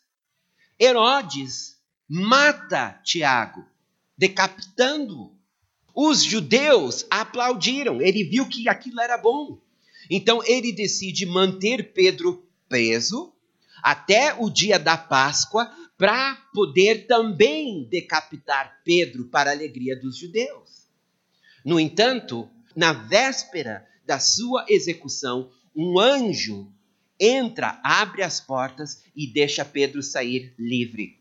Herodes 0.80 1.76
mata 2.08 2.98
Tiago, 3.04 3.62
decapitando-o. 4.16 5.36
Os 5.94 6.24
judeus 6.24 7.04
aplaudiram, 7.10 8.00
ele 8.00 8.24
viu 8.24 8.48
que 8.48 8.66
aquilo 8.66 8.98
era 8.98 9.18
bom. 9.18 9.60
Então 10.08 10.42
ele 10.46 10.72
decide 10.72 11.26
manter 11.26 11.92
Pedro 11.92 12.42
preso 12.68 13.34
até 13.82 14.34
o 14.34 14.48
dia 14.48 14.78
da 14.78 14.96
Páscoa 14.96 15.70
para 15.98 16.36
poder 16.54 17.06
também 17.06 17.86
decapitar 17.90 18.80
Pedro 18.82 19.26
para 19.26 19.50
a 19.50 19.52
alegria 19.52 19.94
dos 19.94 20.16
judeus. 20.16 20.87
No 21.68 21.78
entanto, 21.78 22.48
na 22.74 22.94
véspera 22.94 23.86
da 24.06 24.18
sua 24.18 24.64
execução, 24.70 25.52
um 25.76 26.00
anjo 26.00 26.72
entra, 27.20 27.78
abre 27.84 28.22
as 28.22 28.40
portas 28.40 29.02
e 29.14 29.26
deixa 29.26 29.66
Pedro 29.66 30.02
sair 30.02 30.54
livre. 30.58 31.20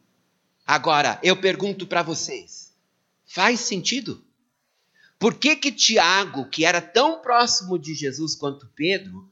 Agora, 0.66 1.20
eu 1.22 1.36
pergunto 1.36 1.86
para 1.86 2.01
vocês: 2.01 2.74
faz 3.25 3.60
sentido? 3.60 4.24
Por 5.20 5.36
que 5.36 5.54
que 5.54 5.70
Tiago, 5.70 6.50
que 6.50 6.63
era 6.63 6.80
tão 6.80 7.22
próximo 7.22 7.77
de 7.77 7.94
Jesus 7.94 8.34
quanto 8.34 8.72
Pedro, 8.74 9.30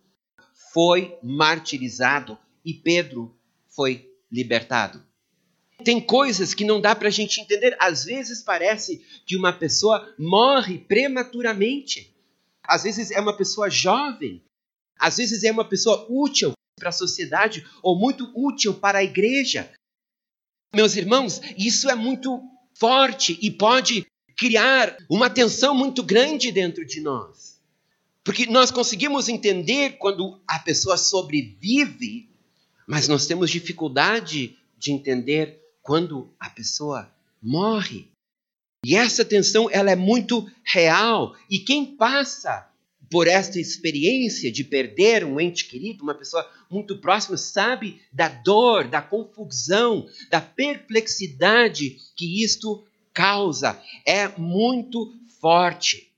foi 0.73 1.17
martirizado 1.23 2.37
e 2.65 2.73
Pedro 2.73 3.33
foi 3.69 4.13
libertado? 4.29 5.01
Tem 5.85 6.01
coisas 6.01 6.55
que 6.55 6.65
não 6.65 6.81
dá 6.81 6.95
para 6.95 7.09
a 7.09 7.11
gente 7.11 7.39
entender. 7.39 7.77
Às 7.79 8.05
vezes 8.05 8.41
parece 8.41 9.05
que 9.23 9.37
uma 9.37 9.53
pessoa 9.53 10.11
morre 10.17 10.79
prematuramente. 10.79 12.11
Às 12.63 12.83
vezes 12.83 13.11
é 13.11 13.21
uma 13.21 13.37
pessoa 13.37 13.69
jovem. 13.69 14.41
Às 14.99 15.17
vezes 15.17 15.43
é 15.43 15.51
uma 15.51 15.63
pessoa 15.63 16.07
útil 16.09 16.53
para 16.75 16.89
a 16.89 16.91
sociedade 16.91 17.63
ou 17.83 17.95
muito 17.95 18.31
útil 18.35 18.73
para 18.73 18.97
a 18.97 19.03
igreja. 19.03 19.71
Meus 20.75 20.95
irmãos, 20.95 21.39
isso 21.55 21.87
é 21.87 21.93
muito 21.93 22.41
forte 22.73 23.37
e 23.39 23.51
pode 23.51 24.07
criar 24.35 24.97
uma 25.07 25.29
tensão 25.29 25.75
muito 25.75 26.01
grande 26.01 26.51
dentro 26.51 26.83
de 26.83 26.99
nós. 26.99 27.61
Porque 28.23 28.47
nós 28.47 28.71
conseguimos 28.71 29.29
entender 29.29 29.97
quando 29.99 30.41
a 30.47 30.57
pessoa 30.57 30.97
sobrevive, 30.97 32.27
mas 32.87 33.07
nós 33.07 33.27
temos 33.27 33.51
dificuldade 33.51 34.57
de 34.79 34.91
entender 34.91 35.61
quando 35.85 36.33
a 36.39 36.49
pessoa 36.49 37.07
morre. 37.41 38.07
E 38.83 38.95
essa 38.95 39.23
tensão 39.23 39.69
ela 39.71 39.91
é 39.91 39.95
muito 39.95 40.49
real. 40.63 41.35
E 41.47 41.59
quem 41.59 41.95
passa 41.95 42.67
por 43.09 43.27
esta 43.27 43.59
experiência 43.59 44.51
de 44.51 44.63
perder 44.63 45.23
um 45.23 45.39
ente 45.39 45.65
querido, 45.65 46.03
uma 46.03 46.15
pessoa 46.15 46.49
muito 46.71 46.97
próxima, 46.97 47.37
sabe 47.37 48.01
da 48.11 48.27
dor, 48.27 48.87
da 48.87 48.99
confusão, 48.99 50.07
da 50.31 50.41
perplexidade 50.41 51.97
que 52.15 52.43
isto 52.43 52.83
causa 53.13 53.79
é 54.05 54.27
muito 54.27 55.13
forte. 55.39 56.11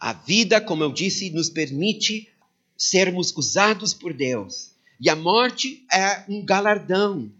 A 0.00 0.14
vida, 0.14 0.62
como 0.62 0.82
eu 0.82 0.92
disse, 0.92 1.28
nos 1.30 1.50
permite 1.50 2.32
sermos 2.74 3.36
usados 3.36 3.92
por 3.92 4.14
Deus. 4.14 4.72
E 4.98 5.10
a 5.10 5.14
morte 5.14 5.84
é 5.92 6.24
um 6.26 6.42
galardão. 6.42 7.30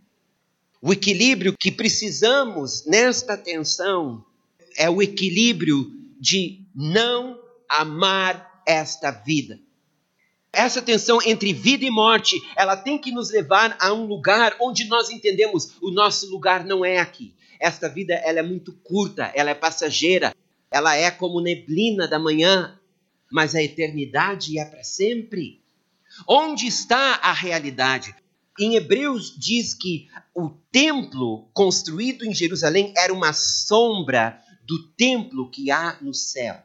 O 0.81 0.93
equilíbrio 0.93 1.55
que 1.59 1.73
precisamos 1.73 2.87
nesta 2.87 3.37
tensão 3.37 4.25
é 4.77 4.89
o 4.89 5.03
equilíbrio 5.03 5.91
de 6.21 6.65
não 6.75 7.41
amar 7.69 8.63
esta 8.65 9.11
vida. 9.11 9.59
Essa 10.53 10.81
tensão 10.81 11.21
entre 11.25 11.53
vida 11.53 11.85
e 11.85 11.91
morte, 11.91 12.41
ela 12.57 12.77
tem 12.77 12.97
que 12.97 13.11
nos 13.11 13.31
levar 13.31 13.77
a 13.81 13.93
um 13.93 14.07
lugar 14.07 14.57
onde 14.61 14.87
nós 14.87 15.11
entendemos 15.11 15.73
o 15.81 15.91
nosso 15.91 16.31
lugar 16.31 16.65
não 16.65 16.85
é 16.85 16.99
aqui. 16.99 17.35
Esta 17.61 17.89
vida 17.89 18.15
ela 18.15 18.39
é 18.39 18.43
muito 18.43 18.73
curta, 18.73 19.33
ela 19.35 19.51
é 19.51 19.55
passageira, 19.55 20.35
ela 20.71 20.95
é 20.95 21.11
como 21.11 21.41
neblina 21.41 22.07
da 22.07 22.19
manhã, 22.19 22.79
mas 23.31 23.55
a 23.55 23.63
eternidade 23.63 24.59
é 24.59 24.65
para 24.65 24.85
sempre. 24.85 25.61
Onde 26.27 26.67
está 26.67 27.15
a 27.17 27.33
realidade? 27.33 28.15
Em 28.59 28.75
Hebreus 28.75 29.33
diz 29.39 29.73
que 29.73 30.09
o 30.35 30.51
templo 30.73 31.49
construído 31.53 32.25
em 32.25 32.35
Jerusalém 32.35 32.93
era 32.97 33.15
uma 33.15 33.33
sombra 33.33 34.43
do 34.67 34.83
templo 34.89 35.49
que 35.49 35.71
há 35.71 35.97
no 36.01 36.13
céu. 36.13 36.61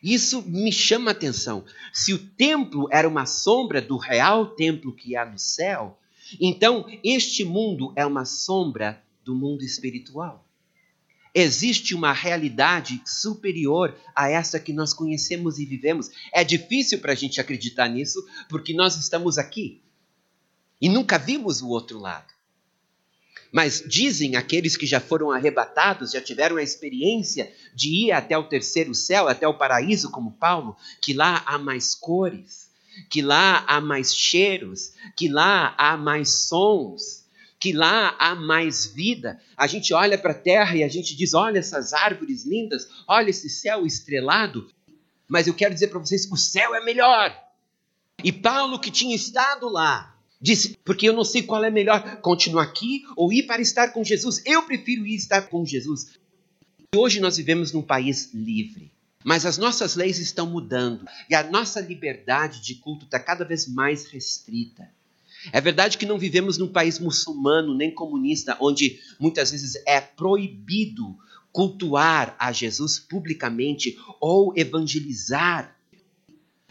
Isso 0.00 0.42
me 0.42 0.70
chama 0.70 1.10
a 1.10 1.12
atenção. 1.12 1.64
Se 1.92 2.12
o 2.12 2.18
templo 2.18 2.88
era 2.92 3.08
uma 3.08 3.26
sombra 3.26 3.82
do 3.82 3.96
real 3.96 4.46
templo 4.54 4.94
que 4.94 5.16
há 5.16 5.24
no 5.24 5.38
céu, 5.38 5.98
então 6.40 6.86
este 7.02 7.44
mundo 7.44 7.92
é 7.96 8.06
uma 8.06 8.24
sombra 8.24 9.02
do 9.24 9.34
mundo 9.34 9.64
espiritual. 9.64 10.46
Existe 11.34 11.94
uma 11.94 12.12
realidade 12.12 13.02
superior 13.04 13.94
a 14.14 14.30
essa 14.30 14.60
que 14.60 14.72
nós 14.72 14.94
conhecemos 14.94 15.58
e 15.58 15.66
vivemos. 15.66 16.10
É 16.32 16.44
difícil 16.44 17.00
para 17.00 17.12
a 17.12 17.16
gente 17.16 17.40
acreditar 17.40 17.88
nisso, 17.88 18.24
porque 18.48 18.72
nós 18.72 18.96
estamos 18.96 19.36
aqui 19.36 19.82
e 20.80 20.88
nunca 20.88 21.18
vimos 21.18 21.62
o 21.62 21.68
outro 21.68 21.98
lado. 21.98 22.36
Mas 23.52 23.82
dizem 23.86 24.36
aqueles 24.36 24.76
que 24.76 24.86
já 24.86 25.00
foram 25.00 25.30
arrebatados, 25.30 26.12
já 26.12 26.20
tiveram 26.20 26.56
a 26.56 26.62
experiência 26.62 27.52
de 27.74 28.06
ir 28.06 28.12
até 28.12 28.36
o 28.36 28.44
terceiro 28.44 28.94
céu, 28.94 29.28
até 29.28 29.46
o 29.46 29.54
paraíso, 29.54 30.10
como 30.10 30.32
Paulo, 30.32 30.76
que 31.00 31.14
lá 31.14 31.42
há 31.46 31.56
mais 31.56 31.94
cores, 31.94 32.70
que 33.08 33.22
lá 33.22 33.64
há 33.66 33.80
mais 33.80 34.14
cheiros, 34.14 34.92
que 35.16 35.28
lá 35.28 35.74
há 35.78 35.96
mais 35.96 36.46
sons, 36.48 37.24
que 37.58 37.72
lá 37.72 38.14
há 38.18 38.34
mais 38.34 38.86
vida. 38.86 39.40
A 39.56 39.66
gente 39.66 39.94
olha 39.94 40.18
para 40.18 40.32
a 40.32 40.38
terra 40.38 40.76
e 40.76 40.82
a 40.82 40.88
gente 40.88 41.16
diz: 41.16 41.32
olha 41.34 41.58
essas 41.58 41.92
árvores 41.92 42.44
lindas, 42.44 42.88
olha 43.06 43.30
esse 43.30 43.48
céu 43.48 43.86
estrelado. 43.86 44.70
Mas 45.28 45.46
eu 45.46 45.54
quero 45.54 45.74
dizer 45.74 45.88
para 45.88 45.98
vocês: 45.98 46.30
o 46.30 46.36
céu 46.36 46.74
é 46.74 46.84
melhor. 46.84 47.34
E 48.24 48.32
Paulo, 48.32 48.78
que 48.78 48.90
tinha 48.90 49.14
estado 49.14 49.68
lá, 49.68 50.15
disse: 50.40 50.76
porque 50.84 51.08
eu 51.08 51.12
não 51.12 51.24
sei 51.24 51.42
qual 51.42 51.64
é 51.64 51.70
melhor, 51.70 52.20
continuar 52.20 52.64
aqui 52.64 53.02
ou 53.16 53.32
ir 53.32 53.44
para 53.44 53.62
estar 53.62 53.88
com 53.88 54.04
Jesus. 54.04 54.42
Eu 54.44 54.62
prefiro 54.62 55.06
ir 55.06 55.14
estar 55.14 55.42
com 55.42 55.64
Jesus. 55.64 56.18
Hoje 56.94 57.20
nós 57.20 57.36
vivemos 57.36 57.72
num 57.72 57.82
país 57.82 58.32
livre. 58.32 58.92
Mas 59.24 59.44
as 59.44 59.58
nossas 59.58 59.96
leis 59.96 60.20
estão 60.20 60.46
mudando 60.46 61.04
e 61.28 61.34
a 61.34 61.42
nossa 61.42 61.80
liberdade 61.80 62.62
de 62.62 62.76
culto 62.76 63.06
está 63.06 63.18
cada 63.18 63.44
vez 63.44 63.66
mais 63.66 64.06
restrita. 64.06 64.88
É 65.52 65.60
verdade 65.60 65.98
que 65.98 66.06
não 66.06 66.16
vivemos 66.16 66.58
num 66.58 66.68
país 66.68 67.00
muçulmano 67.00 67.74
nem 67.74 67.92
comunista, 67.92 68.56
onde 68.60 69.00
muitas 69.18 69.50
vezes 69.50 69.82
é 69.84 70.00
proibido 70.00 71.18
cultuar 71.50 72.36
a 72.38 72.52
Jesus 72.52 73.00
publicamente 73.00 73.98
ou 74.20 74.52
evangelizar. 74.56 75.76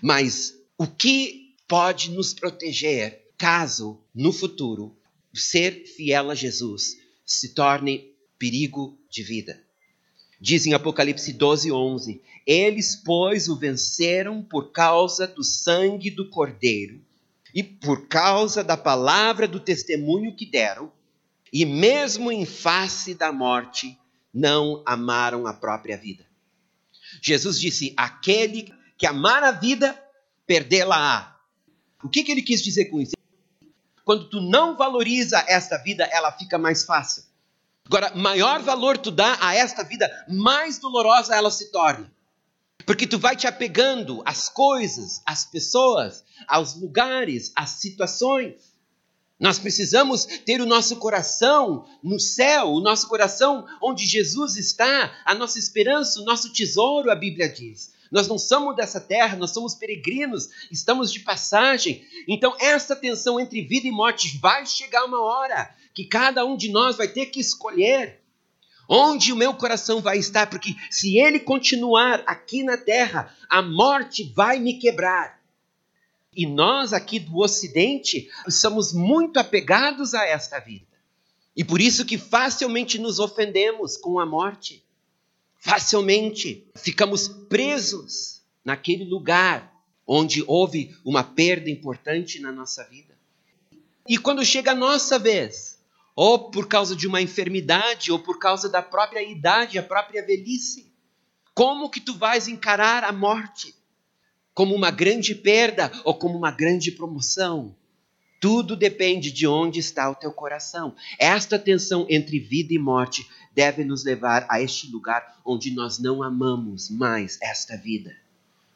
Mas 0.01 0.57
o 0.77 0.87
que 0.87 1.55
pode 1.67 2.11
nos 2.11 2.33
proteger 2.33 3.24
caso 3.37 4.01
no 4.13 4.31
futuro 4.31 4.95
ser 5.33 5.85
fiel 5.85 6.31
a 6.31 6.35
Jesus 6.35 6.97
se 7.25 7.53
torne 7.53 8.11
perigo 8.37 8.97
de 9.09 9.23
vida? 9.23 9.61
Diz 10.39 10.65
em 10.65 10.73
Apocalipse 10.73 11.33
12, 11.33 11.71
11: 11.71 12.21
Eles, 12.45 12.95
pois, 12.95 13.47
o 13.47 13.55
venceram 13.55 14.43
por 14.43 14.71
causa 14.71 15.25
do 15.25 15.43
sangue 15.43 16.11
do 16.11 16.29
Cordeiro 16.29 17.01
e 17.53 17.63
por 17.63 18.07
causa 18.07 18.63
da 18.63 18.75
palavra 18.75 19.47
do 19.47 19.59
testemunho 19.59 20.35
que 20.35 20.45
deram, 20.45 20.91
e 21.53 21.65
mesmo 21.65 22.29
em 22.31 22.45
face 22.45 23.13
da 23.13 23.31
morte, 23.31 23.97
não 24.33 24.83
amaram 24.85 25.47
a 25.47 25.53
própria 25.53 25.97
vida. 25.97 26.25
Jesus 27.21 27.59
disse: 27.59 27.93
aquele 27.95 28.73
que 28.97 29.05
amar 29.05 29.41
a 29.41 29.51
vida, 29.51 29.97
perdê-la-á. 30.45 31.39
O 32.03 32.09
que, 32.09 32.23
que 32.23 32.31
ele 32.31 32.41
quis 32.41 32.61
dizer 32.61 32.85
com 32.85 32.99
isso? 32.99 33.14
Quando 34.05 34.29
tu 34.29 34.39
não 34.39 34.77
valoriza 34.77 35.43
esta 35.47 35.77
vida, 35.79 36.07
ela 36.11 36.31
fica 36.31 36.59
mais 36.59 36.85
fácil. 36.85 37.23
Agora, 37.87 38.13
maior 38.15 38.61
valor 38.61 38.99
tu 38.99 39.09
dá 39.09 39.37
a 39.41 39.55
esta 39.55 39.83
vida, 39.83 40.09
mais 40.29 40.77
dolorosa 40.77 41.35
ela 41.35 41.49
se 41.49 41.71
torna. 41.71 42.13
Porque 42.85 43.07
tu 43.07 43.17
vai 43.17 43.35
te 43.35 43.47
apegando 43.47 44.21
às 44.23 44.47
coisas, 44.47 45.21
às 45.25 45.43
pessoas, 45.43 46.23
aos 46.47 46.75
lugares, 46.75 47.51
às 47.55 47.71
situações. 47.71 48.75
Nós 49.39 49.57
precisamos 49.57 50.25
ter 50.25 50.61
o 50.61 50.67
nosso 50.67 50.95
coração 50.97 51.85
no 52.03 52.19
céu, 52.19 52.73
o 52.73 52.81
nosso 52.81 53.07
coração 53.07 53.65
onde 53.81 54.05
Jesus 54.05 54.55
está, 54.55 55.11
a 55.25 55.33
nossa 55.33 55.57
esperança, 55.57 56.21
o 56.21 56.25
nosso 56.25 56.53
tesouro, 56.53 57.11
a 57.11 57.15
Bíblia 57.15 57.49
diz. 57.49 57.94
Nós 58.11 58.27
não 58.27 58.37
somos 58.37 58.75
dessa 58.75 58.99
terra, 58.99 59.35
nós 59.35 59.51
somos 59.51 59.75
peregrinos, 59.75 60.49
estamos 60.71 61.11
de 61.11 61.19
passagem. 61.19 62.05
Então, 62.27 62.55
essa 62.59 62.95
tensão 62.95 63.39
entre 63.39 63.61
vida 63.61 63.87
e 63.87 63.91
morte 63.91 64.37
vai 64.37 64.65
chegar 64.65 65.05
uma 65.05 65.21
hora 65.21 65.73
que 65.93 66.05
cada 66.05 66.45
um 66.45 66.55
de 66.55 66.69
nós 66.69 66.97
vai 66.97 67.07
ter 67.07 67.27
que 67.27 67.39
escolher 67.39 68.21
onde 68.87 69.33
o 69.33 69.35
meu 69.35 69.53
coração 69.53 70.01
vai 70.01 70.17
estar, 70.17 70.47
porque 70.47 70.75
se 70.91 71.17
ele 71.17 71.39
continuar 71.39 72.23
aqui 72.25 72.63
na 72.63 72.77
terra, 72.77 73.33
a 73.49 73.61
morte 73.61 74.31
vai 74.35 74.59
me 74.59 74.75
quebrar. 74.75 75.41
E 76.35 76.45
nós 76.45 76.93
aqui 76.93 77.17
do 77.17 77.37
Ocidente 77.39 78.29
somos 78.49 78.93
muito 78.93 79.39
apegados 79.39 80.13
a 80.13 80.25
esta 80.25 80.59
vida. 80.59 80.85
E 81.55 81.63
por 81.63 81.79
isso 81.79 82.05
que 82.05 82.17
facilmente 82.17 82.99
nos 82.99 83.19
ofendemos 83.19 83.95
com 83.95 84.19
a 84.19 84.25
morte. 84.25 84.84
Facilmente 85.65 86.67
ficamos 86.75 87.27
presos 87.27 88.43
naquele 88.63 89.03
lugar 89.03 89.73
onde 90.05 90.43
houve 90.45 90.95
uma 91.03 91.23
perda 91.23 91.69
importante 91.69 92.39
na 92.39 92.51
nossa 92.51 92.83
vida. 92.83 93.17
E 94.07 94.17
quando 94.17 94.45
chega 94.45 94.71
a 94.71 94.75
nossa 94.75 95.17
vez, 95.17 95.79
ou 96.15 96.51
por 96.51 96.67
causa 96.67 96.95
de 96.95 97.07
uma 97.07 97.21
enfermidade, 97.21 98.11
ou 98.11 98.19
por 98.19 98.37
causa 98.37 98.69
da 98.69 98.81
própria 98.81 99.23
idade, 99.23 99.79
a 99.79 99.83
própria 99.83 100.23
velhice, 100.23 100.93
como 101.53 101.89
que 101.89 101.99
tu 101.99 102.13
vais 102.15 102.47
encarar 102.47 103.03
a 103.03 103.11
morte? 103.11 103.73
como 104.55 104.73
uma 104.73 104.89
grande 104.89 105.35
perda 105.35 105.91
ou 106.05 106.15
como 106.15 106.37
uma 106.37 106.49
grande 106.49 106.89
promoção. 106.89 107.75
Tudo 108.39 108.75
depende 108.75 109.29
de 109.29 109.45
onde 109.45 109.79
está 109.79 110.09
o 110.09 110.15
teu 110.15 110.31
coração. 110.31 110.95
Esta 111.19 111.59
tensão 111.59 112.07
entre 112.09 112.39
vida 112.39 112.73
e 112.73 112.79
morte 112.79 113.27
deve 113.55 113.85
nos 113.85 114.03
levar 114.03 114.45
a 114.49 114.61
este 114.61 114.91
lugar 114.91 115.39
onde 115.45 115.71
nós 115.71 115.97
não 115.97 116.21
amamos 116.21 116.89
mais 116.89 117.39
esta 117.41 117.77
vida, 117.77 118.15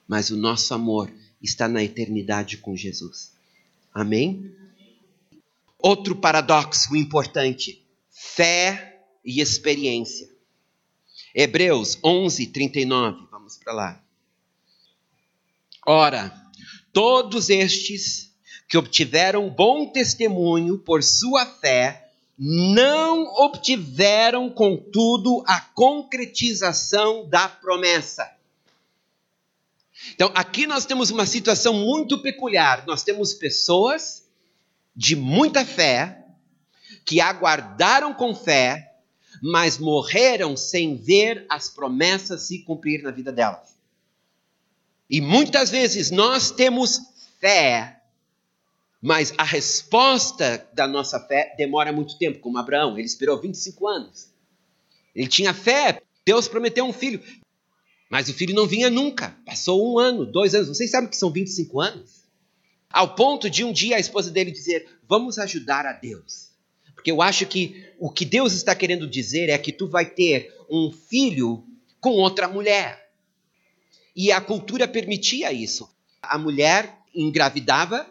mas 0.07 0.29
o 0.29 0.38
nosso 0.38 0.74
amor 0.74 1.12
está 1.41 1.67
na 1.67 1.83
eternidade 1.83 2.57
com 2.57 2.75
Jesus. 2.75 3.33
Amém? 3.93 4.55
Outro 5.77 6.15
paradoxo 6.15 6.95
importante: 6.95 7.86
fé 8.09 9.03
e 9.24 9.41
experiência. 9.41 10.29
Hebreus 11.36 12.00
11, 12.03 12.48
39. 12.48 13.27
Vamos 13.29 13.57
para 13.57 13.74
lá. 13.74 14.03
Ora, 15.86 16.33
todos 16.91 17.50
estes 17.50 18.33
que 18.67 18.77
obtiveram 18.77 19.50
bom 19.50 19.91
testemunho 19.91 20.77
por 20.77 21.03
sua 21.03 21.45
fé, 21.45 22.09
não 22.39 23.25
obtiveram, 23.43 24.49
contudo, 24.49 25.43
a 25.45 25.60
concretização 25.60 27.28
da 27.28 27.49
promessa. 27.49 28.32
Então, 30.13 30.32
aqui 30.34 30.65
nós 30.65 30.86
temos 30.86 31.10
uma 31.10 31.25
situação 31.25 31.73
muito 31.73 32.21
peculiar. 32.21 32.86
Nós 32.88 33.04
temos 33.04 33.34
pessoas 33.34 34.23
de 34.95 35.17
muita 35.17 35.65
fé 35.65 36.23
que 37.06 37.19
aguardaram 37.19 38.13
com 38.13 38.34
fé, 38.34 38.95
mas 39.41 39.78
morreram 39.78 40.56
sem 40.56 40.95
ver 40.95 41.45
as 41.49 41.69
promessas 41.69 42.43
se 42.43 42.60
cumprir 42.60 43.04
na 43.04 43.12
vida 43.12 43.34
delas. 43.34 43.75
E 45.10 45.19
muitas 45.19 45.69
vezes 45.69 46.10
nós 46.12 46.52
temos 46.52 47.02
fé, 47.41 47.98
mas 49.01 49.33
a 49.38 49.43
resposta 49.43 50.67
da 50.73 50.88
nossa 50.88 51.19
fé 51.19 51.53
demora 51.57 51.91
muito 51.91 52.17
tempo, 52.17 52.39
como 52.39 52.57
Abraão, 52.57 52.97
ele 52.97 53.07
esperou 53.07 53.39
25 53.39 53.88
anos. 53.88 54.29
Ele 55.15 55.27
tinha 55.27 55.53
fé, 55.53 56.01
Deus 56.25 56.47
prometeu 56.47 56.85
um 56.85 56.93
filho, 56.93 57.21
mas 58.09 58.27
o 58.27 58.33
filho 58.33 58.55
não 58.55 58.67
vinha 58.67 58.89
nunca. 58.89 59.35
Passou 59.45 59.93
um 59.93 59.99
ano, 59.99 60.25
dois 60.25 60.55
anos, 60.55 60.67
vocês 60.67 60.91
sabem 60.91 61.09
que 61.09 61.17
são 61.17 61.31
25 61.31 61.79
anos? 61.79 62.19
Ao 62.91 63.13
ponto 63.15 63.49
de 63.49 63.63
um 63.63 63.71
dia 63.71 63.97
a 63.97 63.99
esposa 63.99 64.31
dele 64.31 64.51
dizer: 64.51 64.88
Vamos 65.07 65.38
ajudar 65.38 65.85
a 65.85 65.93
Deus. 65.93 66.49
Porque 66.95 67.12
eu 67.12 67.21
acho 67.21 67.45
que 67.45 67.85
o 67.97 68.09
que 68.09 68.25
Deus 68.25 68.53
está 68.53 68.75
querendo 68.75 69.07
dizer 69.07 69.49
é 69.49 69.57
que 69.57 69.71
tu 69.71 69.88
vai 69.88 70.05
ter 70.05 70.53
um 70.69 70.91
filho 70.91 71.63
com 72.01 72.12
outra 72.12 72.47
mulher. 72.47 73.09
E 74.15 74.31
a 74.31 74.41
cultura 74.41 74.88
permitia 74.88 75.53
isso. 75.53 75.89
A 76.21 76.38
mulher 76.38 76.97
engravidava, 77.15 78.05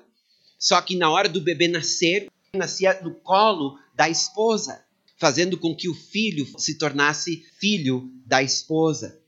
só 0.58 0.80
que 0.82 0.96
na 0.96 1.10
hora 1.10 1.28
do 1.28 1.40
bebê 1.40 1.68
nascer, 1.68 2.28
nascia 2.52 3.00
no 3.02 3.14
colo 3.14 3.78
da 3.94 4.08
esposa, 4.08 4.84
fazendo 5.16 5.56
com 5.56 5.74
que 5.74 5.88
o 5.88 5.94
filho 5.94 6.46
se 6.58 6.76
tornasse 6.76 7.46
filho 7.58 8.10
da 8.26 8.42
esposa. 8.42 9.20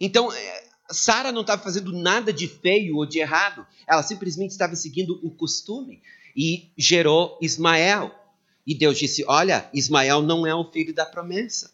Então, 0.00 0.32
eh, 0.32 0.64
Sara 0.90 1.32
não 1.32 1.40
estava 1.42 1.62
fazendo 1.62 1.92
nada 1.92 2.32
de 2.32 2.46
feio 2.48 2.96
ou 2.96 3.06
de 3.06 3.18
errado, 3.18 3.66
ela 3.86 4.02
simplesmente 4.02 4.50
estava 4.50 4.74
seguindo 4.74 5.18
o 5.22 5.30
costume 5.30 6.02
e 6.36 6.70
gerou 6.76 7.38
Ismael. 7.40 8.12
E 8.66 8.74
Deus 8.74 8.98
disse: 8.98 9.24
Olha, 9.26 9.70
Ismael 9.72 10.22
não 10.22 10.46
é 10.46 10.54
o 10.54 10.70
filho 10.70 10.92
da 10.92 11.06
promessa. 11.06 11.72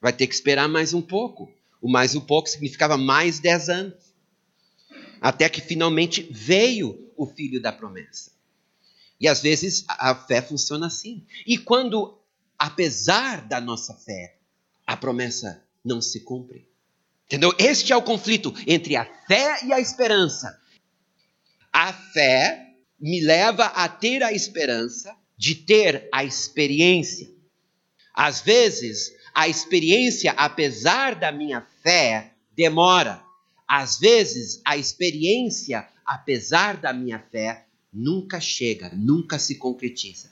Vai 0.00 0.12
ter 0.12 0.26
que 0.26 0.34
esperar 0.34 0.68
mais 0.68 0.94
um 0.94 1.02
pouco. 1.02 1.50
O 1.80 1.90
mais 1.90 2.14
um 2.14 2.20
pouco 2.20 2.48
significava 2.48 2.96
mais 2.96 3.38
dez 3.38 3.68
anos. 3.68 4.14
Até 5.20 5.48
que 5.48 5.60
finalmente 5.60 6.26
veio 6.30 7.05
o 7.16 7.26
filho 7.26 7.60
da 7.60 7.72
promessa. 7.72 8.30
E 9.20 9.26
às 9.26 9.40
vezes 9.40 9.84
a 9.88 10.14
fé 10.14 10.42
funciona 10.42 10.86
assim. 10.86 11.24
E 11.46 11.56
quando, 11.56 12.18
apesar 12.58 13.40
da 13.46 13.60
nossa 13.60 13.94
fé, 13.94 14.36
a 14.86 14.96
promessa 14.96 15.62
não 15.84 16.00
se 16.00 16.20
cumpre. 16.20 16.68
Entendeu? 17.26 17.52
Este 17.58 17.92
é 17.92 17.96
o 17.96 18.02
conflito 18.02 18.54
entre 18.66 18.94
a 18.96 19.04
fé 19.26 19.64
e 19.64 19.72
a 19.72 19.80
esperança. 19.80 20.60
A 21.72 21.92
fé 21.92 22.74
me 23.00 23.20
leva 23.20 23.64
a 23.66 23.88
ter 23.88 24.22
a 24.22 24.32
esperança 24.32 25.14
de 25.36 25.54
ter 25.54 26.08
a 26.12 26.24
experiência. 26.24 27.28
Às 28.14 28.40
vezes, 28.40 29.12
a 29.34 29.48
experiência, 29.48 30.32
apesar 30.32 31.14
da 31.14 31.30
minha 31.30 31.66
fé, 31.82 32.32
demora. 32.54 33.22
Às 33.68 33.98
vezes, 33.98 34.62
a 34.64 34.76
experiência, 34.76 35.86
apesar 36.06 36.76
da 36.76 36.92
minha 36.92 37.18
fé, 37.18 37.66
nunca 37.92 38.40
chega, 38.40 38.90
nunca 38.94 39.38
se 39.38 39.56
concretiza. 39.56 40.30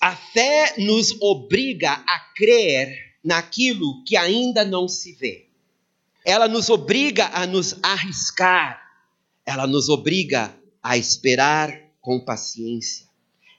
A 0.00 0.16
fé 0.16 0.74
nos 0.78 1.14
obriga 1.20 1.92
a 1.92 2.18
crer 2.34 3.16
naquilo 3.22 4.02
que 4.04 4.16
ainda 4.16 4.64
não 4.64 4.88
se 4.88 5.12
vê. 5.12 5.46
Ela 6.24 6.48
nos 6.48 6.68
obriga 6.68 7.26
a 7.32 7.46
nos 7.46 7.76
arriscar. 7.82 8.82
Ela 9.44 9.66
nos 9.66 9.88
obriga 9.88 10.54
a 10.82 10.96
esperar 10.96 11.78
com 12.00 12.18
paciência. 12.18 13.06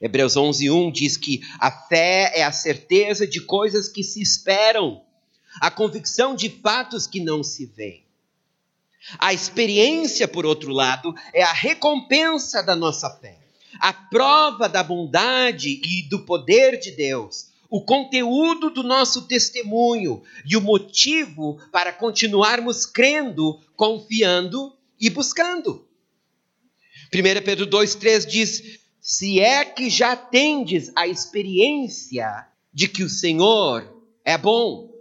Hebreus 0.00 0.36
11:1 0.36 0.90
diz 0.92 1.16
que 1.16 1.42
a 1.60 1.70
fé 1.70 2.32
é 2.34 2.42
a 2.42 2.50
certeza 2.50 3.24
de 3.24 3.40
coisas 3.40 3.88
que 3.88 4.02
se 4.02 4.20
esperam, 4.20 5.04
a 5.60 5.70
convicção 5.70 6.34
de 6.34 6.50
fatos 6.50 7.06
que 7.06 7.20
não 7.20 7.44
se 7.44 7.66
veem. 7.66 8.04
A 9.18 9.32
experiência, 9.32 10.28
por 10.28 10.46
outro 10.46 10.72
lado, 10.72 11.14
é 11.32 11.42
a 11.42 11.52
recompensa 11.52 12.62
da 12.62 12.76
nossa 12.76 13.10
fé, 13.10 13.38
a 13.80 13.92
prova 13.92 14.68
da 14.68 14.82
bondade 14.82 15.80
e 15.84 16.02
do 16.08 16.20
poder 16.20 16.78
de 16.78 16.92
Deus, 16.92 17.48
o 17.68 17.84
conteúdo 17.84 18.70
do 18.70 18.82
nosso 18.82 19.26
testemunho 19.26 20.22
e 20.44 20.56
o 20.56 20.60
motivo 20.60 21.58
para 21.72 21.92
continuarmos 21.92 22.86
crendo, 22.86 23.60
confiando 23.74 24.76
e 25.00 25.10
buscando. 25.10 25.86
1 27.12 27.44
Pedro 27.44 27.66
2,3 27.66 28.26
diz: 28.26 28.80
se 29.02 29.40
é 29.40 29.64
que 29.64 29.90
já 29.90 30.14
tendes 30.14 30.92
a 30.94 31.08
experiência 31.08 32.46
de 32.72 32.86
que 32.86 33.02
o 33.02 33.08
Senhor 33.08 34.00
é 34.24 34.38
bom. 34.38 34.92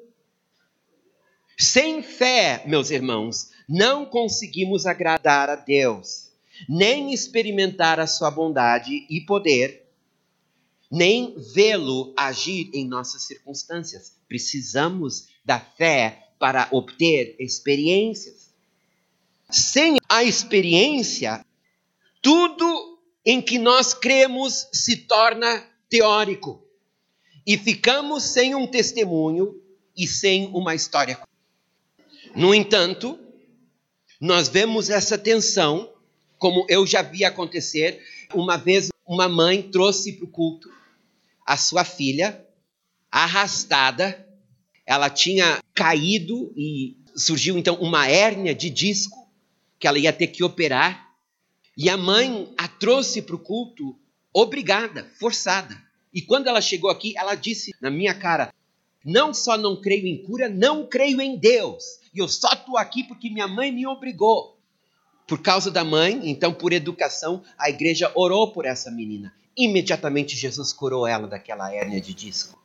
Sem 1.56 2.02
fé, 2.02 2.64
meus 2.66 2.90
irmãos, 2.90 3.52
não 3.72 4.06
conseguimos 4.06 4.86
agradar 4.86 5.50
a 5.50 5.56
Deus. 5.56 6.30
nem 6.70 7.12
experimentar 7.12 8.00
a 8.00 8.06
sua 8.06 8.30
bondade 8.30 9.08
e 9.10 9.22
poder, 9.22 9.90
nem 10.92 11.34
vê-lo 11.56 12.14
agir 12.16 12.70
em 12.72 12.86
nossas 12.86 13.24
circunstâncias. 13.24 14.16
Precisamos 14.28 15.30
da 15.44 15.60
fé 15.60 16.28
para 16.38 16.68
obter 16.70 17.36
experiências. 17.40 18.54
Sem 19.50 19.98
a 20.08 20.24
experiência, 20.24 21.44
tudo 22.22 23.00
em 23.26 23.42
que 23.42 23.58
nós 23.58 23.94
cremos 23.94 24.68
se 24.72 24.98
torna 24.98 25.66
teórico 25.90 26.64
e 27.48 27.58
ficamos 27.58 28.24
sem 28.24 28.54
um 28.54 28.68
testemunho 28.68 29.60
e 29.98 30.06
sem 30.06 30.46
uma 30.48 30.76
história. 30.76 31.20
No 32.36 32.54
entanto, 32.54 33.18
nós 34.22 34.48
vemos 34.48 34.92
essa 34.92 35.18
tensão, 35.18 35.92
como 36.38 36.64
eu 36.70 36.86
já 36.86 37.02
vi 37.02 37.26
acontecer. 37.26 38.00
Uma 38.36 38.56
vez, 38.56 38.90
uma 39.04 39.28
mãe 39.28 39.64
trouxe 39.64 40.14
para 40.14 40.26
o 40.26 40.30
culto 40.30 40.72
a 41.44 41.58
sua 41.58 41.84
filha, 41.84 42.46
arrastada, 43.12 44.28
ela 44.86 45.10
tinha 45.10 45.60
caído 45.74 46.54
e 46.56 46.96
surgiu 47.16 47.58
então 47.58 47.76
uma 47.82 48.08
hérnia 48.08 48.54
de 48.54 48.70
disco 48.70 49.28
que 49.80 49.88
ela 49.88 49.98
ia 49.98 50.14
ter 50.14 50.28
que 50.28 50.44
operar. 50.44 51.10
E 51.76 51.90
a 51.90 51.98
mãe 51.98 52.54
a 52.58 52.68
trouxe 52.68 53.24
para 53.24 53.36
o 53.36 53.40
culto 53.40 53.98
obrigada, 54.32 55.10
forçada. 55.20 55.76
E 56.14 56.22
quando 56.22 56.46
ela 56.46 56.62
chegou 56.62 56.92
aqui, 56.92 57.18
ela 57.18 57.34
disse 57.34 57.74
na 57.82 57.90
minha 57.90 58.14
cara: 58.14 58.54
Não 59.04 59.34
só 59.34 59.58
não 59.58 59.82
creio 59.82 60.06
em 60.06 60.22
cura, 60.22 60.48
não 60.48 60.86
creio 60.86 61.20
em 61.20 61.36
Deus. 61.36 62.01
E 62.14 62.20
eu 62.20 62.28
só 62.28 62.52
estou 62.54 62.78
aqui 62.78 63.04
porque 63.04 63.30
minha 63.30 63.48
mãe 63.48 63.72
me 63.72 63.88
obrigou. 63.88 64.60
Por 65.28 65.42
causa 65.42 65.72
da 65.72 65.84
mãe, 65.84 66.30
então, 66.30 66.54
por 66.54 66.74
educação, 66.74 67.42
a 67.58 67.70
igreja 67.70 68.12
orou 68.16 68.52
por 68.52 68.66
essa 68.66 68.92
menina. 68.92 69.34
Imediatamente 69.56 70.36
Jesus 70.36 70.74
curou 70.74 71.08
ela 71.08 71.28
daquela 71.28 71.74
hérnia 71.74 72.02
de 72.02 72.14
disco. 72.14 72.62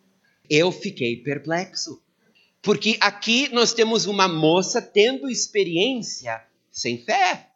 Eu 0.49 0.73
fiquei 0.73 1.17
perplexo. 1.17 2.03
Porque 2.63 2.97
aqui 3.01 3.49
nós 3.53 3.73
temos 3.73 4.07
uma 4.07 4.27
moça 4.27 4.83
tendo 4.83 5.31
experiência 5.31 6.45
sem 6.71 6.99
fé. 6.99 7.51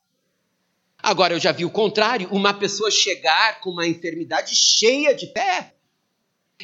Agora 1.03 1.35
eu 1.35 1.41
já 1.41 1.51
vi 1.51 1.65
o 1.65 1.71
contrário, 1.71 2.29
uma 2.31 2.55
pessoa 2.55 2.91
chegar 2.91 3.61
com 3.61 3.71
uma 3.71 3.89
enfermidade 3.89 4.55
cheia 4.55 5.15
de 5.15 5.33
fé. 5.33 5.75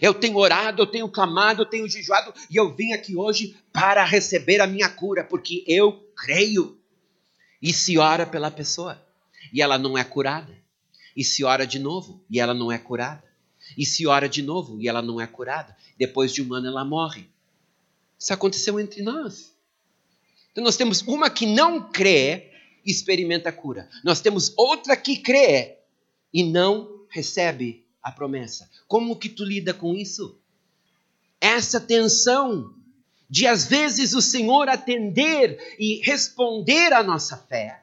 Eu 0.00 0.12
tenho 0.12 0.36
orado, 0.36 0.82
eu 0.82 0.86
tenho 0.86 1.08
clamado, 1.08 1.62
eu 1.62 1.66
tenho 1.66 1.88
jejuado 1.88 2.32
e 2.50 2.56
eu 2.56 2.74
vim 2.74 2.92
aqui 2.92 3.16
hoje 3.16 3.56
para 3.72 4.04
receber 4.04 4.60
a 4.60 4.66
minha 4.66 4.88
cura, 4.88 5.24
porque 5.24 5.64
eu 5.66 5.92
creio. 6.14 6.78
E 7.62 7.72
se 7.72 7.96
ora 7.96 8.26
pela 8.26 8.50
pessoa 8.50 9.02
e 9.52 9.62
ela 9.62 9.78
não 9.78 9.96
é 9.96 10.04
curada. 10.04 10.54
E 11.16 11.24
se 11.24 11.44
ora 11.44 11.66
de 11.66 11.78
novo 11.78 12.22
e 12.28 12.38
ela 12.38 12.52
não 12.52 12.70
é 12.70 12.78
curada. 12.78 13.24
E 13.76 13.86
se 13.86 14.06
ora 14.06 14.28
de 14.28 14.42
novo 14.42 14.80
e 14.80 14.88
ela 14.88 15.00
não 15.00 15.20
é 15.20 15.26
curada. 15.26 15.74
Depois 15.98 16.32
de 16.32 16.42
um 16.42 16.52
ano 16.52 16.66
ela 16.66 16.84
morre. 16.84 17.28
Isso 18.18 18.32
aconteceu 18.32 18.78
entre 18.78 19.02
nós. 19.02 19.54
Então 20.52 20.62
nós 20.62 20.76
temos 20.76 21.02
uma 21.02 21.30
que 21.30 21.46
não 21.46 21.90
crê 21.90 22.50
e 22.84 22.90
experimenta 22.90 23.48
a 23.48 23.52
cura. 23.52 23.88
Nós 24.04 24.20
temos 24.20 24.52
outra 24.56 24.96
que 24.96 25.16
crê 25.16 25.78
e 26.32 26.44
não 26.44 27.06
recebe 27.08 27.85
a 28.06 28.12
promessa. 28.12 28.70
Como 28.86 29.16
que 29.16 29.28
tu 29.28 29.44
lida 29.44 29.74
com 29.74 29.92
isso? 29.92 30.38
Essa 31.40 31.80
tensão 31.80 32.72
de 33.28 33.48
às 33.48 33.66
vezes 33.66 34.14
o 34.14 34.22
Senhor 34.22 34.68
atender 34.68 35.58
e 35.76 36.00
responder 36.04 36.92
à 36.92 37.02
nossa 37.02 37.36
fé, 37.36 37.82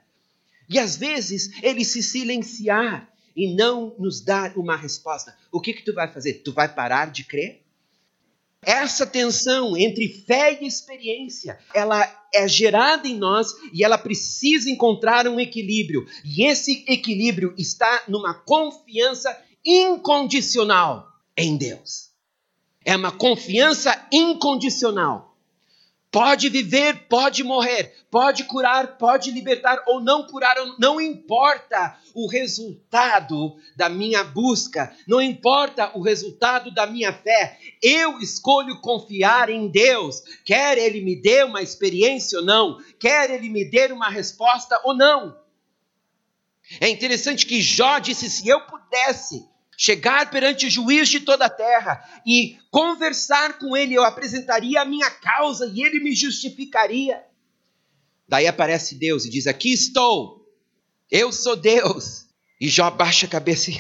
e 0.70 0.80
às 0.80 0.96
vezes 0.96 1.52
ele 1.62 1.84
se 1.84 2.02
silenciar 2.02 3.14
e 3.36 3.54
não 3.54 3.94
nos 4.00 4.22
dar 4.22 4.58
uma 4.58 4.78
resposta. 4.78 5.36
O 5.52 5.60
que 5.60 5.74
que 5.74 5.84
tu 5.84 5.94
vai 5.94 6.08
fazer? 6.08 6.36
Tu 6.36 6.54
vai 6.54 6.74
parar 6.74 7.12
de 7.12 7.26
crer? 7.26 7.62
Essa 8.62 9.06
tensão 9.06 9.76
entre 9.76 10.08
fé 10.08 10.58
e 10.62 10.66
experiência, 10.66 11.60
ela 11.74 12.02
é 12.34 12.48
gerada 12.48 13.10
em 13.10 13.18
nós 13.18 13.50
e 13.74 13.84
ela 13.84 13.98
precisa 13.98 14.70
encontrar 14.70 15.28
um 15.28 15.38
equilíbrio. 15.38 16.08
E 16.24 16.46
esse 16.46 16.86
equilíbrio 16.88 17.54
está 17.58 18.04
numa 18.08 18.34
confiança 18.34 19.38
incondicional 19.66 21.08
em 21.38 21.58
Deus. 21.58 22.12
É 22.86 22.96
uma 22.96 23.12
confiança 23.12 24.08
incondicional. 24.12 25.34
Pode 26.12 26.48
viver, 26.48 27.08
pode 27.08 27.44
morrer, 27.44 27.92
pode 28.12 28.44
curar, 28.44 29.00
pode 29.00 29.32
libertar 29.32 29.84
ou 29.88 30.00
não 30.00 30.28
curar, 30.28 30.56
não 30.78 31.02
importa 31.02 31.98
o 32.14 32.28
resultado 32.28 33.56
da 33.76 33.90
minha 33.90 34.24
busca, 34.24 34.96
não 35.08 35.20
importa 35.20 35.98
o 35.98 36.04
resultado 36.04 36.70
da 36.72 36.86
minha 36.86 37.12
fé, 37.12 37.58
eu 37.82 38.20
escolho 38.20 38.80
confiar 38.80 39.50
em 39.50 39.68
Deus, 39.68 40.22
quer 40.46 40.78
Ele 40.78 41.02
me 41.02 41.16
dê 41.16 41.44
uma 41.44 41.64
experiência 41.64 42.38
ou 42.38 42.46
não, 42.46 42.78
quer 43.00 43.32
Ele 43.32 43.50
me 43.50 43.66
dê 43.66 43.92
uma 43.92 44.10
resposta 44.10 44.80
ou 44.84 44.96
não. 44.96 45.36
É 46.80 46.90
interessante 46.90 47.44
que 47.48 47.60
Jó 47.60 47.98
disse: 47.98 48.30
se 48.30 48.48
eu 48.48 48.62
pudesse 48.62 49.52
chegar 49.78 50.30
perante 50.30 50.68
o 50.68 50.70
juiz 50.70 51.10
de 51.10 51.20
toda 51.20 51.46
a 51.46 51.50
terra 51.50 52.04
e 52.26 52.58
conversar 52.72 53.58
com 53.58 53.76
ele, 53.76 53.94
eu 53.94 54.04
apresentaria 54.04 54.82
a 54.82 54.86
minha 54.86 55.10
causa 55.10 55.72
e 55.74 55.84
ele 55.84 56.00
me 56.00 56.14
justificaria. 56.14 57.24
Daí 58.28 58.48
aparece 58.48 58.96
Deus 58.96 59.26
e 59.26 59.30
diz: 59.30 59.48
Aqui 59.48 59.74
estou, 59.74 60.48
eu 61.12 61.32
sou 61.32 61.56
Deus. 61.56 62.24
E 62.60 62.70
Jó 62.70 62.90
baixa 62.90 63.26
a 63.26 63.30
cabeça 63.30 63.72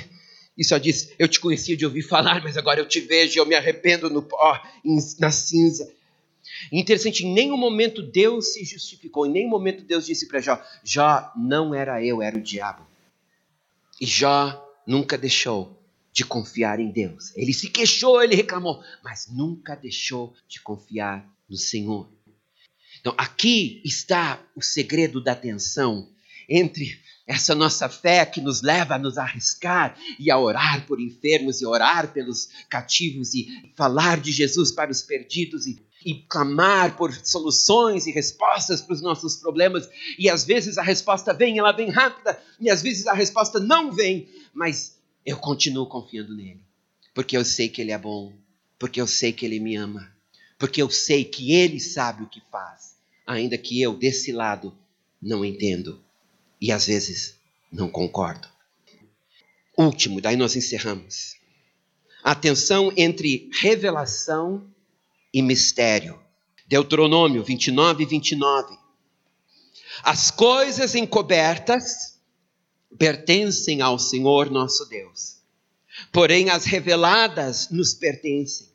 e 0.57 0.63
só 0.63 0.77
diz: 0.77 1.13
Eu 1.17 1.27
te 1.27 1.39
conhecia 1.39 1.77
de 1.77 1.85
ouvir 1.85 2.03
falar, 2.03 2.43
mas 2.43 2.57
agora 2.57 2.79
eu 2.79 2.87
te 2.87 2.99
vejo 2.99 3.37
e 3.37 3.39
eu 3.39 3.45
me 3.45 3.55
arrependo 3.55 4.09
no 4.09 4.21
pó, 4.21 4.61
na 5.19 5.31
cinza. 5.31 5.91
Interessante, 6.71 7.25
em 7.25 7.33
nenhum 7.33 7.57
momento 7.57 8.01
Deus 8.01 8.53
se 8.53 8.65
justificou, 8.65 9.25
em 9.25 9.31
nenhum 9.31 9.49
momento 9.49 9.83
Deus 9.83 10.05
disse 10.05 10.27
para 10.27 10.41
Jó: 10.41 10.61
Jó, 10.83 11.31
não 11.35 11.73
era 11.73 12.03
eu, 12.03 12.21
era 12.21 12.37
o 12.37 12.41
diabo. 12.41 12.85
E 13.99 14.05
Jó 14.05 14.69
nunca 14.85 15.17
deixou 15.17 15.82
de 16.13 16.23
confiar 16.23 16.79
em 16.79 16.91
Deus. 16.91 17.35
Ele 17.35 17.51
se 17.51 17.69
queixou, 17.69 18.21
ele 18.21 18.35
reclamou, 18.35 18.83
mas 19.03 19.27
nunca 19.27 19.75
deixou 19.75 20.33
de 20.47 20.61
confiar 20.61 21.27
no 21.49 21.57
Senhor. 21.57 22.07
Então, 23.01 23.15
aqui 23.17 23.81
está 23.83 24.39
o 24.55 24.61
segredo 24.61 25.21
da 25.21 25.35
tensão 25.35 26.07
entre 26.47 27.01
essa 27.25 27.55
nossa 27.55 27.89
fé 27.89 28.25
que 28.25 28.41
nos 28.41 28.61
leva 28.61 28.95
a 28.95 28.99
nos 28.99 29.17
arriscar 29.17 29.97
e 30.19 30.29
a 30.29 30.37
orar 30.37 30.85
por 30.85 31.01
enfermos 31.01 31.61
e 31.61 31.65
orar 31.65 32.13
pelos 32.13 32.49
cativos 32.69 33.33
e 33.33 33.47
falar 33.75 34.19
de 34.19 34.31
Jesus 34.31 34.71
para 34.71 34.91
os 34.91 35.01
perdidos 35.01 35.65
e, 35.65 35.81
e 36.05 36.15
clamar 36.15 36.95
por 36.95 37.13
soluções 37.13 38.05
e 38.05 38.11
respostas 38.11 38.81
para 38.81 38.93
os 38.93 39.01
nossos 39.01 39.37
problemas. 39.37 39.89
E 40.19 40.29
às 40.29 40.43
vezes 40.45 40.77
a 40.77 40.83
resposta 40.83 41.33
vem, 41.33 41.57
ela 41.57 41.71
vem 41.71 41.89
rápida, 41.89 42.39
e 42.59 42.69
às 42.69 42.81
vezes 42.81 43.07
a 43.07 43.13
resposta 43.13 43.59
não 43.59 43.91
vem, 43.91 44.29
mas 44.53 44.92
eu 45.25 45.37
continuo 45.37 45.87
confiando 45.87 46.35
nele, 46.35 46.61
porque 47.13 47.37
eu 47.37 47.45
sei 47.45 47.69
que 47.69 47.81
ele 47.81 47.91
é 47.91 47.97
bom, 47.97 48.33
porque 48.77 48.99
eu 48.99 49.07
sei 49.07 49.31
que 49.31 49.45
ele 49.45 49.59
me 49.59 49.75
ama, 49.75 50.13
porque 50.57 50.81
eu 50.81 50.89
sei 50.89 51.23
que 51.23 51.53
ele 51.53 51.79
sabe 51.79 52.23
o 52.23 52.29
que 52.29 52.41
faz, 52.51 52.95
ainda 53.25 53.57
que 53.57 53.81
eu 53.81 53.95
desse 53.95 54.31
lado 54.31 54.77
não 55.21 55.45
entendo 55.45 56.03
e 56.59 56.71
às 56.71 56.87
vezes 56.87 57.37
não 57.71 57.89
concordo. 57.89 58.47
Último, 59.77 60.21
daí 60.21 60.35
nós 60.35 60.55
encerramos. 60.55 61.35
A 62.23 62.35
tensão 62.35 62.91
entre 62.95 63.49
revelação 63.61 64.69
e 65.33 65.41
mistério. 65.41 66.19
Deuteronômio 66.67 67.43
29 67.43 68.03
e 68.03 68.05
29. 68.05 68.77
As 70.03 70.31
coisas 70.31 70.95
encobertas 70.95 72.12
pertencem 72.97 73.81
ao 73.81 73.97
Senhor 73.97 74.49
nosso 74.49 74.85
Deus. 74.85 75.37
Porém, 76.11 76.49
as 76.49 76.65
reveladas 76.65 77.69
nos 77.69 77.93
pertencem, 77.93 78.67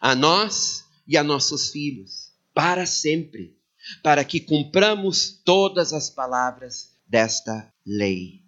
a 0.00 0.14
nós 0.14 0.84
e 1.06 1.16
a 1.16 1.22
nossos 1.22 1.70
filhos, 1.70 2.32
para 2.54 2.86
sempre, 2.86 3.56
para 4.02 4.24
que 4.24 4.40
cumpramos 4.40 5.40
todas 5.44 5.92
as 5.92 6.08
palavras 6.08 6.90
desta 7.06 7.72
lei. 7.84 8.40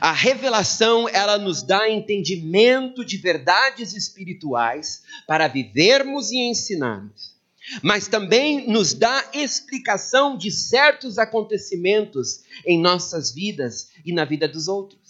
A 0.00 0.12
revelação, 0.12 1.08
ela 1.08 1.38
nos 1.38 1.62
dá 1.62 1.88
entendimento 1.88 3.04
de 3.04 3.16
verdades 3.16 3.94
espirituais 3.94 5.02
para 5.26 5.46
vivermos 5.46 6.30
e 6.30 6.38
ensinarmos 6.38 7.37
mas 7.82 8.08
também 8.08 8.68
nos 8.68 8.94
dá 8.94 9.30
explicação 9.32 10.36
de 10.36 10.50
certos 10.50 11.18
acontecimentos 11.18 12.42
em 12.66 12.80
nossas 12.80 13.32
vidas 13.32 13.90
e 14.04 14.12
na 14.12 14.24
vida 14.24 14.48
dos 14.48 14.68
outros. 14.68 15.08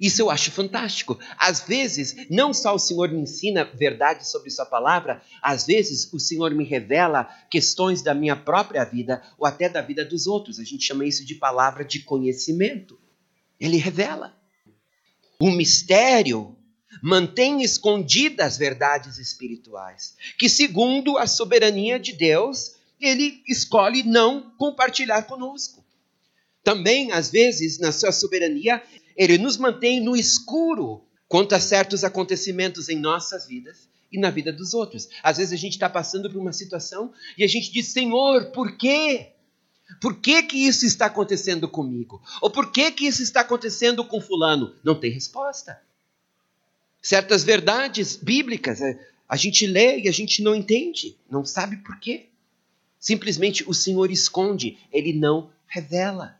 Isso 0.00 0.22
eu 0.22 0.30
acho 0.30 0.50
fantástico. 0.50 1.18
Às 1.36 1.60
vezes, 1.60 2.16
não 2.30 2.54
só 2.54 2.74
o 2.74 2.78
Senhor 2.78 3.10
me 3.10 3.20
ensina 3.20 3.64
verdade 3.64 4.26
sobre 4.26 4.48
Sua 4.50 4.64
palavra, 4.64 5.20
às 5.42 5.66
vezes 5.66 6.10
o 6.10 6.18
Senhor 6.18 6.54
me 6.54 6.64
revela 6.64 7.24
questões 7.50 8.00
da 8.00 8.14
minha 8.14 8.34
própria 8.34 8.82
vida 8.82 9.22
ou 9.38 9.46
até 9.46 9.68
da 9.68 9.82
vida 9.82 10.02
dos 10.02 10.26
outros. 10.26 10.58
A 10.58 10.64
gente 10.64 10.84
chama 10.84 11.04
isso 11.04 11.22
de 11.22 11.34
palavra 11.34 11.84
de 11.84 12.00
conhecimento. 12.00 12.98
Ele 13.60 13.76
revela. 13.76 14.34
O 15.38 15.50
mistério 15.50 16.56
mantém 17.02 17.62
escondidas 17.62 18.46
as 18.46 18.58
verdades 18.58 19.18
espirituais, 19.18 20.16
que 20.38 20.48
segundo 20.48 21.18
a 21.18 21.26
soberania 21.26 21.98
de 21.98 22.12
Deus, 22.12 22.76
ele 23.00 23.42
escolhe 23.46 24.02
não 24.02 24.50
compartilhar 24.56 25.22
conosco. 25.22 25.84
Também, 26.62 27.12
às 27.12 27.30
vezes, 27.30 27.78
na 27.78 27.92
sua 27.92 28.12
soberania, 28.12 28.82
ele 29.16 29.38
nos 29.38 29.56
mantém 29.56 30.00
no 30.00 30.16
escuro 30.16 31.04
quanto 31.28 31.54
a 31.54 31.60
certos 31.60 32.04
acontecimentos 32.04 32.88
em 32.88 32.96
nossas 32.96 33.46
vidas 33.46 33.88
e 34.12 34.18
na 34.18 34.30
vida 34.30 34.52
dos 34.52 34.74
outros. 34.74 35.08
Às 35.22 35.38
vezes 35.38 35.52
a 35.52 35.56
gente 35.56 35.72
está 35.74 35.88
passando 35.88 36.30
por 36.30 36.38
uma 36.38 36.52
situação 36.52 37.12
e 37.38 37.44
a 37.44 37.46
gente 37.46 37.72
diz: 37.72 37.86
Senhor, 37.86 38.50
por 38.50 38.76
quê? 38.76 39.32
Por 40.00 40.20
que, 40.20 40.42
que 40.42 40.56
isso 40.56 40.86
está 40.86 41.06
acontecendo 41.06 41.68
comigo? 41.68 42.22
Ou 42.40 42.50
por 42.50 42.70
que, 42.70 42.92
que 42.92 43.06
isso 43.06 43.22
está 43.22 43.40
acontecendo 43.40 44.04
com 44.04 44.20
Fulano? 44.20 44.74
Não 44.84 44.94
tem 44.94 45.10
resposta. 45.10 45.80
Certas 47.02 47.42
verdades 47.42 48.16
bíblicas 48.16 48.80
é, 48.80 48.98
a 49.28 49.36
gente 49.36 49.66
lê 49.66 50.00
e 50.00 50.08
a 50.08 50.12
gente 50.12 50.42
não 50.42 50.54
entende, 50.54 51.16
não 51.30 51.44
sabe 51.44 51.78
por 51.78 51.98
quê. 51.98 52.26
Simplesmente 52.98 53.64
o 53.68 53.72
Senhor 53.72 54.10
esconde, 54.10 54.76
ele 54.92 55.12
não 55.12 55.50
revela. 55.66 56.38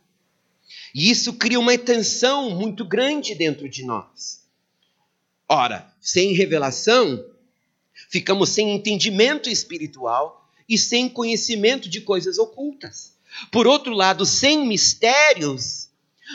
E 0.94 1.10
isso 1.10 1.34
cria 1.34 1.58
uma 1.58 1.76
tensão 1.78 2.50
muito 2.50 2.84
grande 2.84 3.34
dentro 3.34 3.68
de 3.68 3.84
nós. 3.84 4.44
Ora, 5.48 5.92
sem 6.00 6.32
revelação, 6.32 7.24
ficamos 8.08 8.50
sem 8.50 8.74
entendimento 8.74 9.48
espiritual 9.48 10.48
e 10.68 10.78
sem 10.78 11.08
conhecimento 11.08 11.88
de 11.88 12.00
coisas 12.00 12.38
ocultas. 12.38 13.14
Por 13.50 13.66
outro 13.66 13.92
lado, 13.92 14.26
sem 14.26 14.66
mistérios, 14.66 15.89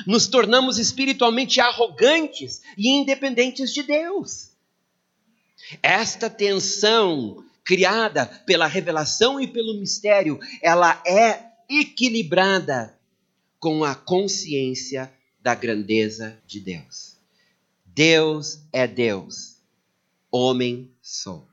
nos 0.06 0.28
tornamos 0.28 0.78
espiritualmente 0.78 1.60
arrogantes 1.60 2.62
e 2.78 2.90
independentes 2.90 3.74
de 3.74 3.84
Deus. 3.84 4.52
Esta 5.82 6.30
tensão 6.30 7.44
criada 7.64 8.26
pela 8.46 8.68
revelação 8.68 9.42
e 9.42 9.48
pelo 9.48 9.80
mistério, 9.80 10.40
ela 10.62 11.02
é 11.06 11.44
equilibrada 11.68 12.96
com 13.60 13.84
a 13.84 13.96
consciência 13.96 15.12
da 15.42 15.56
grandeza 15.56 16.38
de 16.46 16.60
Deus. 16.60 17.16
Deus 17.86 18.60
é 18.72 18.86
Deus, 18.86 19.56
homem 20.30 20.92
sou. 21.02 21.48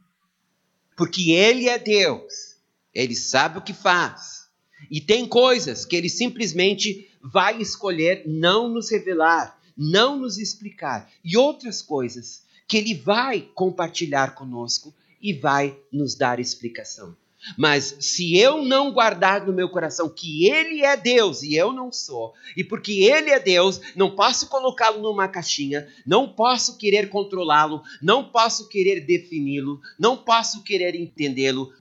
Porque 0.96 1.30
Ele 1.30 1.68
é 1.68 1.78
Deus, 1.78 2.56
Ele 2.92 3.16
sabe 3.16 3.58
o 3.58 3.62
que 3.62 3.72
faz. 3.72 4.42
E 4.90 5.00
tem 5.00 5.26
coisas 5.26 5.86
que 5.86 5.96
Ele 5.96 6.08
simplesmente 6.08 7.08
vai 7.22 7.60
escolher 7.60 8.24
não 8.26 8.68
nos 8.68 8.90
revelar, 8.90 9.58
não 9.76 10.18
nos 10.18 10.38
explicar, 10.38 11.10
e 11.24 11.36
outras 11.36 11.80
coisas 11.80 12.42
que 12.66 12.76
ele 12.76 12.94
vai 12.94 13.40
compartilhar 13.54 14.34
conosco 14.34 14.94
e 15.20 15.32
vai 15.32 15.78
nos 15.92 16.14
dar 16.14 16.40
explicação. 16.40 17.16
Mas 17.56 17.96
se 17.98 18.36
eu 18.36 18.64
não 18.64 18.92
guardar 18.92 19.44
no 19.44 19.52
meu 19.52 19.68
coração 19.68 20.08
que 20.08 20.48
Ele 20.48 20.84
é 20.84 20.96
Deus 20.96 21.42
e 21.42 21.54
eu 21.56 21.72
não 21.72 21.90
sou, 21.90 22.34
e 22.56 22.62
porque 22.62 23.02
Ele 23.02 23.30
é 23.30 23.40
Deus, 23.40 23.80
não 23.96 24.14
posso 24.14 24.48
colocá-lo 24.48 25.02
numa 25.02 25.26
caixinha, 25.26 25.88
não 26.06 26.28
posso 26.28 26.78
querer 26.78 27.08
controlá-lo, 27.08 27.82
não 28.00 28.24
posso 28.24 28.68
querer 28.68 29.00
defini-lo, 29.00 29.80
não 29.98 30.16
posso 30.16 30.62
querer 30.62 30.94
entendê-lo. 30.94 31.72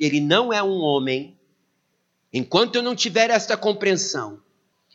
Ele 0.00 0.20
não 0.20 0.52
é 0.52 0.62
um 0.62 0.80
homem. 0.80 1.38
Enquanto 2.32 2.76
eu 2.76 2.82
não 2.82 2.96
tiver 2.96 3.28
esta 3.28 3.56
compreensão, 3.56 4.40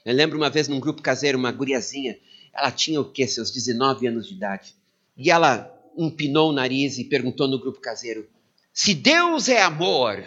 eu 0.08 0.16
lembro 0.16 0.38
uma 0.38 0.50
vez 0.50 0.70
num 0.70 0.80
grupo 0.80 1.02
caseiro, 1.02 1.38
uma 1.38 1.52
guriazinha, 1.52 2.18
ela 2.54 2.72
tinha 2.72 3.02
o 3.02 3.12
quê? 3.12 3.28
Seus 3.28 3.52
19 3.52 4.08
anos 4.08 4.26
de 4.26 4.36
idade. 4.36 4.74
E 5.18 5.30
ela 5.30 5.70
empinou 5.98 6.50
o 6.50 6.54
nariz 6.54 6.98
e 6.98 7.04
perguntou 7.04 7.46
no 7.46 7.60
grupo 7.60 7.82
caseiro: 7.82 8.26
se 8.72 8.94
Deus 8.94 9.50
é 9.50 9.62
amor, 9.62 10.26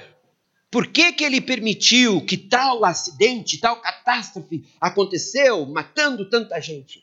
por 0.71 0.87
que, 0.87 1.15
que 1.15 1.25
ele 1.25 1.41
permitiu 1.41 2.21
que 2.27 2.37
tal 2.37 2.85
acidente, 2.85 3.57
tal 3.57 3.81
catástrofe 3.81 4.67
aconteceu, 4.79 5.65
matando 5.65 6.29
tanta 6.29 6.61
gente? 6.61 7.03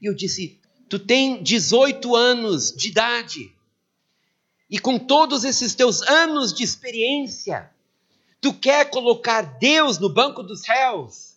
E 0.00 0.06
eu 0.06 0.14
disse: 0.14 0.58
Tu 0.88 0.98
tem 0.98 1.42
18 1.42 2.16
anos 2.16 2.72
de 2.72 2.88
idade, 2.88 3.52
e 4.70 4.78
com 4.78 4.98
todos 4.98 5.44
esses 5.44 5.74
teus 5.74 6.00
anos 6.00 6.54
de 6.54 6.64
experiência, 6.64 7.70
tu 8.40 8.54
quer 8.54 8.88
colocar 8.88 9.42
Deus 9.42 9.98
no 9.98 10.08
banco 10.08 10.42
dos 10.42 10.66
réus? 10.66 11.29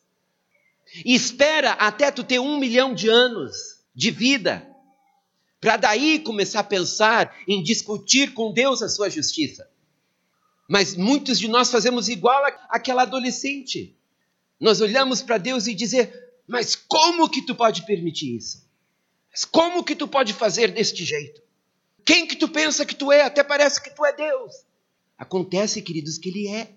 E 1.05 1.15
espera 1.15 1.71
até 1.71 2.11
tu 2.11 2.23
ter 2.23 2.39
um 2.39 2.59
milhão 2.59 2.93
de 2.93 3.09
anos 3.09 3.81
de 3.95 4.11
vida, 4.11 4.67
para 5.59 5.77
daí 5.77 6.19
começar 6.19 6.59
a 6.59 6.63
pensar 6.63 7.35
em 7.47 7.63
discutir 7.63 8.33
com 8.33 8.51
Deus 8.51 8.81
a 8.81 8.89
sua 8.89 9.09
justiça. 9.09 9.69
Mas 10.67 10.95
muitos 10.95 11.39
de 11.39 11.47
nós 11.47 11.71
fazemos 11.71 12.09
igual 12.09 12.43
aquela 12.69 13.03
adolescente. 13.03 13.95
Nós 14.59 14.81
olhamos 14.81 15.21
para 15.21 15.37
Deus 15.37 15.67
e 15.67 15.73
dizer: 15.73 16.31
Mas 16.47 16.75
como 16.75 17.29
que 17.29 17.45
tu 17.45 17.55
pode 17.55 17.85
permitir 17.85 18.35
isso? 18.35 18.63
Mas 19.31 19.45
como 19.45 19.83
que 19.83 19.95
tu 19.95 20.07
pode 20.07 20.33
fazer 20.33 20.71
deste 20.71 21.03
jeito? 21.03 21.41
Quem 22.05 22.27
que 22.27 22.35
tu 22.35 22.47
pensa 22.47 22.85
que 22.85 22.95
tu 22.95 23.11
é? 23.11 23.21
Até 23.21 23.43
parece 23.43 23.81
que 23.81 23.89
tu 23.89 24.05
é 24.05 24.13
Deus. 24.13 24.53
Acontece, 25.17 25.81
queridos, 25.81 26.17
que 26.17 26.29
Ele 26.29 26.47
é. 26.47 26.73